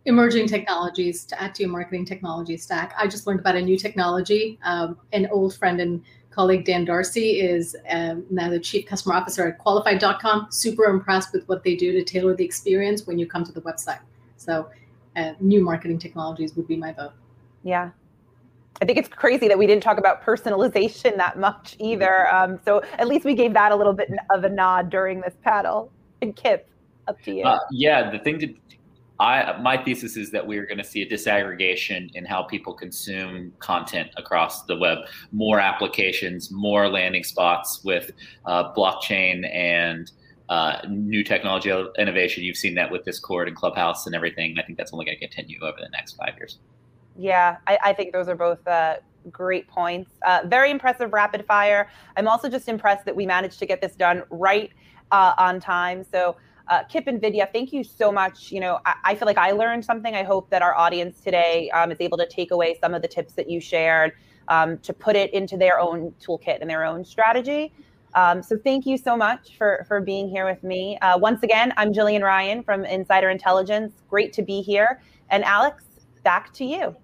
Emerging 0.08 0.48
technologies 0.48 1.26
to 1.26 1.41
add 1.41 1.54
to 1.54 1.63
your 1.63 1.70
marketing 1.70 2.06
technology 2.06 2.56
stack. 2.56 2.93
I 2.98 3.08
just 3.08 3.28
learned 3.28 3.41
about 3.41 3.58
a 3.58 3.62
new 3.62 3.76
technology. 3.76 4.58
Um, 4.63 4.98
an 5.12 5.28
old 5.32 5.54
friend 5.54 5.82
and 5.82 6.02
colleague, 6.32 6.63
Dan 6.63 6.86
Darcy, 6.86 7.41
is 7.41 7.76
um, 7.89 8.26
now 8.30 8.50
the 8.50 8.58
chief 8.58 8.86
customer 8.86 9.15
officer 9.15 9.46
at 9.46 9.58
qualified.com. 9.58 10.48
Super 10.50 10.86
impressed 10.86 11.34
with 11.34 11.46
what 11.50 11.62
they 11.65 11.76
do 11.76 11.91
to 11.91 12.06
tailor 12.06 12.34
the 12.34 12.46
experience 12.46 13.06
when 13.06 13.20
you 13.20 13.28
come 13.28 13.43
to 13.43 13.52
the 13.52 13.60
website. 13.60 14.00
So, 14.38 14.70
uh, 15.17 15.34
new 15.41 15.62
marketing 15.62 16.00
technologies 16.00 16.56
would 16.56 16.70
be 16.70 16.78
my 16.78 16.93
vote. 16.93 17.12
Yeah. 17.63 17.89
I 18.82 18.86
think 18.86 18.98
it's 18.98 19.10
crazy 19.10 19.50
that 19.50 19.58
we 19.58 19.67
didn't 19.67 19.84
talk 19.84 19.98
about 19.98 20.24
personalization 20.24 21.17
that 21.17 21.38
much 21.38 21.76
either. 21.80 22.34
Um, 22.34 22.62
so 22.63 22.82
at 22.98 23.10
least 23.10 23.26
we 23.26 23.36
gave 23.36 23.54
that 23.56 23.74
a 23.74 23.76
little 23.76 23.91
bit 23.91 24.10
of 24.30 24.46
a 24.46 24.50
nod 24.50 24.89
during 24.89 25.20
this 25.20 25.34
panel. 25.43 25.91
And 26.22 26.34
Kipp, 26.34 26.70
up 27.10 27.22
to 27.24 27.34
you. 27.34 27.43
Uh, 27.43 27.60
yeah, 27.72 28.10
the 28.10 28.20
thing 28.20 28.39
to 28.39 28.54
I 29.19 29.58
my 29.62 29.77
thesis 29.77 30.15
is 30.15 30.32
that 30.32 30.45
we 30.45 30.58
are 30.58 30.65
going 30.65 30.77
to 30.77 30.84
see 30.84 31.01
a 31.01 31.10
disaggregation 31.10 32.10
in 32.13 32.25
how 32.25 32.43
people 32.43 32.73
consume 32.73 33.51
content 33.60 34.10
across 34.17 34.63
the 34.63 34.75
web. 34.75 34.99
More 35.32 35.60
applications, 35.60 36.51
more 36.51 36.88
landing 36.89 37.23
spots 37.23 37.82
with 37.84 38.12
uh, 38.45 38.73
blockchain 38.73 39.51
and 39.53 40.12
uh, 40.49 40.80
new 40.88 41.23
technology 41.23 41.71
innovation. 41.97 42.43
You've 42.43 42.58
seen 42.58 42.75
that 42.75 42.91
with 42.91 43.03
Discord 43.06 43.47
and 43.47 43.58
Clubhouse 43.58 44.06
and 44.06 44.15
everything. 44.15 44.56
I 44.58 44.63
think 44.63 44.77
that's 44.77 44.93
only 44.93 45.06
going 45.06 45.17
to 45.17 45.27
continue 45.27 45.60
over 45.62 45.77
the 45.80 45.89
next 45.89 46.13
five 46.13 46.36
years. 46.38 46.60
Yeah, 47.17 47.58
I, 47.65 47.80
I 47.84 47.93
think 47.93 48.13
those 48.13 48.30
are 48.30 48.36
both 48.36 48.65
uh, 48.67 48.97
great 49.32 49.67
points. 49.67 50.12
Uh, 50.25 50.41
very 50.45 50.71
impressive 50.71 51.12
rapid 51.12 51.45
fire. 51.45 51.89
I'm 52.15 52.27
also 52.27 52.49
just 52.49 52.69
impressed 52.69 53.06
that 53.06 53.15
we 53.15 53.25
managed 53.25 53.60
to 53.60 53.65
get 53.65 53.82
this 53.82 53.95
done 53.95 54.23
right 54.30 54.71
uh, 55.12 55.34
on 55.38 55.60
time. 55.60 56.06
So 56.10 56.38
uh, 56.69 56.84
Kipp 56.84 57.08
and 57.08 57.21
Vidya, 57.21 57.49
thank 57.53 57.71
you 57.71 57.84
so 57.84 58.12
much. 58.12 58.51
You 58.51 58.60
know, 58.60 58.80
I, 58.86 58.95
I, 59.06 59.15
feel 59.15 59.25
like 59.25 59.38
I 59.38 59.51
learned 59.51 59.86
something. 59.86 60.15
I 60.15 60.23
hope 60.23 60.49
that 60.49 60.62
our 60.62 60.75
audience 60.75 61.21
today 61.21 61.69
um, 61.71 61.91
is 61.91 62.01
able 62.01 62.17
to 62.17 62.27
take 62.27 62.51
away 62.51 62.77
some 62.82 62.93
of 62.93 63.01
the 63.01 63.08
tips 63.08 63.34
that 63.34 63.49
you 63.49 63.60
shared 63.62 64.13
um, 64.47 64.77
to 64.80 64.93
put 64.93 65.15
it 65.15 65.34
into 65.34 65.58
their 65.58 65.80
own 65.80 66.13
toolkit 66.21 66.60
and 66.62 66.69
their 66.69 66.84
own 66.84 67.06
strategy. 67.06 67.73
Um, 68.15 68.41
so 68.41 68.58
thank 68.58 68.86
you 68.86 68.97
so 68.97 69.15
much 69.15 69.58
for 69.58 69.86
for 69.88 70.01
being 70.01 70.27
here 70.30 70.45
with 70.45 70.63
me. 70.63 70.97
Uh, 70.99 71.17
once 71.17 71.43
again, 71.43 71.73
I'm 71.77 71.93
Jillian 71.93 72.23
Ryan 72.23 72.63
from 72.63 72.84
Insider 72.86 73.30
Intelligence. 73.30 73.93
Great 74.10 74.34
to 74.34 74.41
be 74.41 74.62
here. 74.62 75.01
And 75.30 75.43
Alex, 75.43 75.84
back 76.23 76.53
to 76.53 76.65
you. 76.65 76.95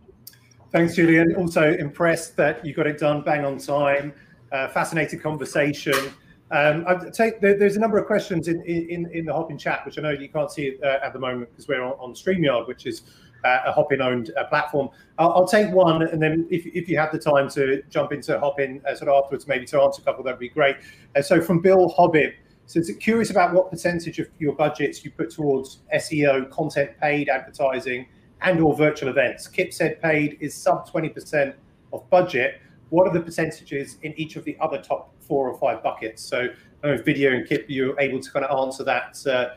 Thanks, 0.72 0.96
Julian. 0.96 1.36
Also 1.36 1.74
impressed 1.74 2.36
that 2.38 2.66
you 2.66 2.74
got 2.74 2.88
it 2.88 2.98
done 2.98 3.22
bang 3.22 3.46
on 3.46 3.60
time. 3.60 4.14
Uh, 4.52 4.68
fascinating 4.70 5.20
conversation. 5.20 6.14
Um, 6.52 6.86
I'd 6.88 7.14
take, 7.14 7.42
there, 7.42 7.58
there's 7.58 7.78
a 7.78 7.80
number 7.80 7.98
of 7.98 8.06
questions 8.06 8.48
in, 8.48 8.62
in, 8.64 9.10
in 9.12 9.26
the 9.26 9.34
Hopin 9.34 9.58
chat, 9.58 9.86
which 9.86 9.98
I 9.98 10.02
know 10.02 10.12
you 10.12 10.30
can't 10.30 10.52
see 10.52 10.78
uh, 10.84 10.98
at 11.04 11.14
the 11.14 11.20
moment 11.20 11.50
because 11.52 11.68
we're 11.68 11.84
on, 11.84 11.94
on 11.94 12.14
StreamYard, 12.14 12.68
which 12.68 12.86
is 12.86 13.04
uh, 13.44 13.60
a 13.66 13.72
Hopin 13.72 14.02
owned 14.02 14.32
uh, 14.38 14.46
platform. 14.46 14.90
I'll, 15.18 15.32
I'll, 15.34 15.48
take 15.48 15.72
one, 15.72 16.04
and 16.04 16.22
then 16.22 16.48
if, 16.50 16.66
if 16.68 16.88
you 16.88 16.98
have 16.98 17.12
the 17.12 17.20
time 17.20 17.50
to 17.52 17.82
jump 17.90 18.12
into 18.12 18.40
Hopin 18.40 18.82
uh, 18.88 18.96
sort 18.96 19.10
of 19.10 19.24
afterwards, 19.24 19.48
maybe 19.48 19.66
to 19.66 19.82
answer 19.82 20.02
a 20.02 20.06
couple, 20.06 20.24
that'd 20.24 20.40
be 20.40 20.50
great. 20.50 20.78
Uh, 21.16 21.22
so 21.22 21.42
from 21.42 21.60
Bill 21.60 21.90
Hobbit, 21.90 22.36
so 22.66 22.80
it's 22.80 22.92
curious 22.96 23.30
about 23.30 23.54
what 23.54 23.70
percentage 23.70 24.20
of 24.20 24.30
your 24.40 24.54
budgets 24.54 25.04
you 25.04 25.12
put 25.12 25.30
towards 25.30 25.80
SEO, 25.94 26.50
content 26.50 26.92
paid 27.02 27.30
advertising, 27.30 28.08
and 28.42 28.60
or 28.62 28.76
virtual 28.76 29.10
events. 29.10 29.48
Kipp 29.48 29.74
said 29.74 30.02
paid 30.02 30.38
is 30.40 30.54
sub 30.54 30.90
20% 30.90 31.54
of 31.92 32.10
budget. 32.10 32.62
What 32.90 33.08
are 33.08 33.14
the 33.14 33.22
percentages 33.22 33.98
in 34.04 34.14
each 34.18 34.36
of 34.36 34.46
the 34.46 34.56
other 34.62 34.82
top 34.82 35.13
four 35.34 35.50
or 35.50 35.58
five 35.58 35.82
buckets. 35.82 36.22
So 36.22 36.42
I 36.42 36.44
don't 36.44 36.84
know 36.84 36.94
if 36.94 37.06
Vidya 37.06 37.34
and 37.34 37.48
Kip, 37.48 37.66
you're 37.68 38.00
able 38.00 38.20
to 38.20 38.32
kind 38.32 38.46
of 38.46 38.68
answer 38.68 38.84
that 38.84 39.26
uh, 39.26 39.56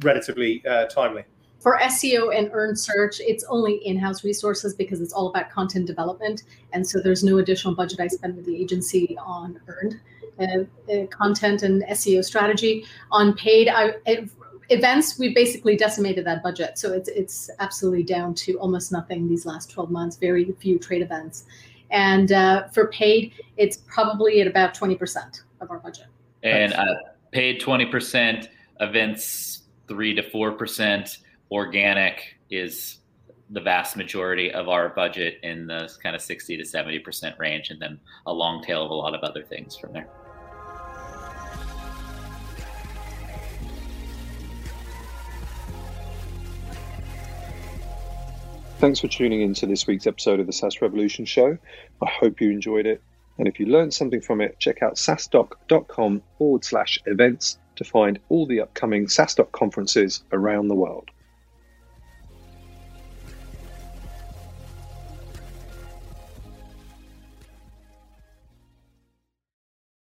relatively 0.00 0.62
uh, 0.66 0.84
timely. 0.84 1.24
For 1.60 1.78
SEO 1.78 2.36
and 2.36 2.50
earned 2.52 2.78
search, 2.78 3.20
it's 3.20 3.42
only 3.44 3.76
in-house 3.86 4.22
resources 4.22 4.74
because 4.74 5.00
it's 5.00 5.14
all 5.14 5.28
about 5.28 5.48
content 5.50 5.86
development, 5.86 6.42
and 6.74 6.86
so 6.86 7.00
there's 7.00 7.24
no 7.24 7.38
additional 7.38 7.74
budget 7.74 8.00
I 8.00 8.08
spend 8.08 8.36
with 8.36 8.44
the 8.44 8.54
agency 8.54 9.16
on 9.18 9.58
earned 9.66 9.98
uh, 10.38 10.92
uh 10.92 11.06
content 11.06 11.62
and 11.62 11.82
SEO 11.84 12.22
strategy. 12.22 12.84
On 13.10 13.32
paid, 13.34 13.68
I, 13.68 13.94
events 14.70 15.18
we've 15.18 15.34
basically 15.34 15.76
decimated 15.76 16.26
that 16.26 16.42
budget 16.42 16.76
so 16.76 16.92
it's 16.92 17.08
it's 17.08 17.48
absolutely 17.58 18.02
down 18.02 18.34
to 18.34 18.58
almost 18.58 18.92
nothing 18.92 19.26
these 19.26 19.46
last 19.46 19.70
12 19.70 19.90
months 19.90 20.16
very 20.16 20.44
few 20.60 20.78
trade 20.78 21.00
events 21.00 21.46
and 21.90 22.32
uh, 22.32 22.68
for 22.68 22.88
paid, 22.88 23.32
it's 23.56 23.78
probably 23.78 24.40
at 24.40 24.46
about 24.46 24.74
20% 24.74 25.42
of 25.60 25.70
our 25.70 25.78
budget. 25.78 26.06
And 26.42 26.72
uh, 26.72 26.84
paid 27.32 27.60
20%, 27.60 28.48
events 28.80 29.62
3 29.88 30.14
to 30.14 30.22
4%, 30.22 31.18
organic 31.50 32.38
is 32.50 32.98
the 33.50 33.60
vast 33.60 33.96
majority 33.96 34.52
of 34.52 34.68
our 34.68 34.90
budget 34.90 35.38
in 35.42 35.66
the 35.66 35.90
kind 36.02 36.14
of 36.14 36.20
60 36.20 36.56
to 36.58 36.62
70% 36.62 37.38
range, 37.38 37.70
and 37.70 37.80
then 37.80 37.98
a 38.26 38.32
long 38.32 38.62
tail 38.62 38.84
of 38.84 38.90
a 38.90 38.94
lot 38.94 39.14
of 39.14 39.22
other 39.22 39.42
things 39.42 39.76
from 39.76 39.92
there. 39.92 40.08
Thanks 48.78 49.00
for 49.00 49.08
tuning 49.08 49.42
in 49.42 49.54
to 49.54 49.66
this 49.66 49.88
week's 49.88 50.06
episode 50.06 50.38
of 50.38 50.46
the 50.46 50.52
SaaS 50.52 50.80
Revolution 50.80 51.24
Show. 51.24 51.58
I 52.00 52.06
hope 52.06 52.40
you 52.40 52.52
enjoyed 52.52 52.86
it. 52.86 53.02
And 53.36 53.48
if 53.48 53.58
you 53.58 53.66
learned 53.66 53.92
something 53.92 54.20
from 54.20 54.40
it, 54.40 54.60
check 54.60 54.82
out 54.82 54.94
saastock.com 54.94 56.22
forward 56.38 56.64
slash 56.64 57.00
events 57.04 57.58
to 57.74 57.82
find 57.82 58.20
all 58.28 58.46
the 58.46 58.60
upcoming 58.60 59.06
SaaStock 59.06 59.50
conferences 59.50 60.22
around 60.30 60.68
the 60.68 60.76
world. 60.76 61.10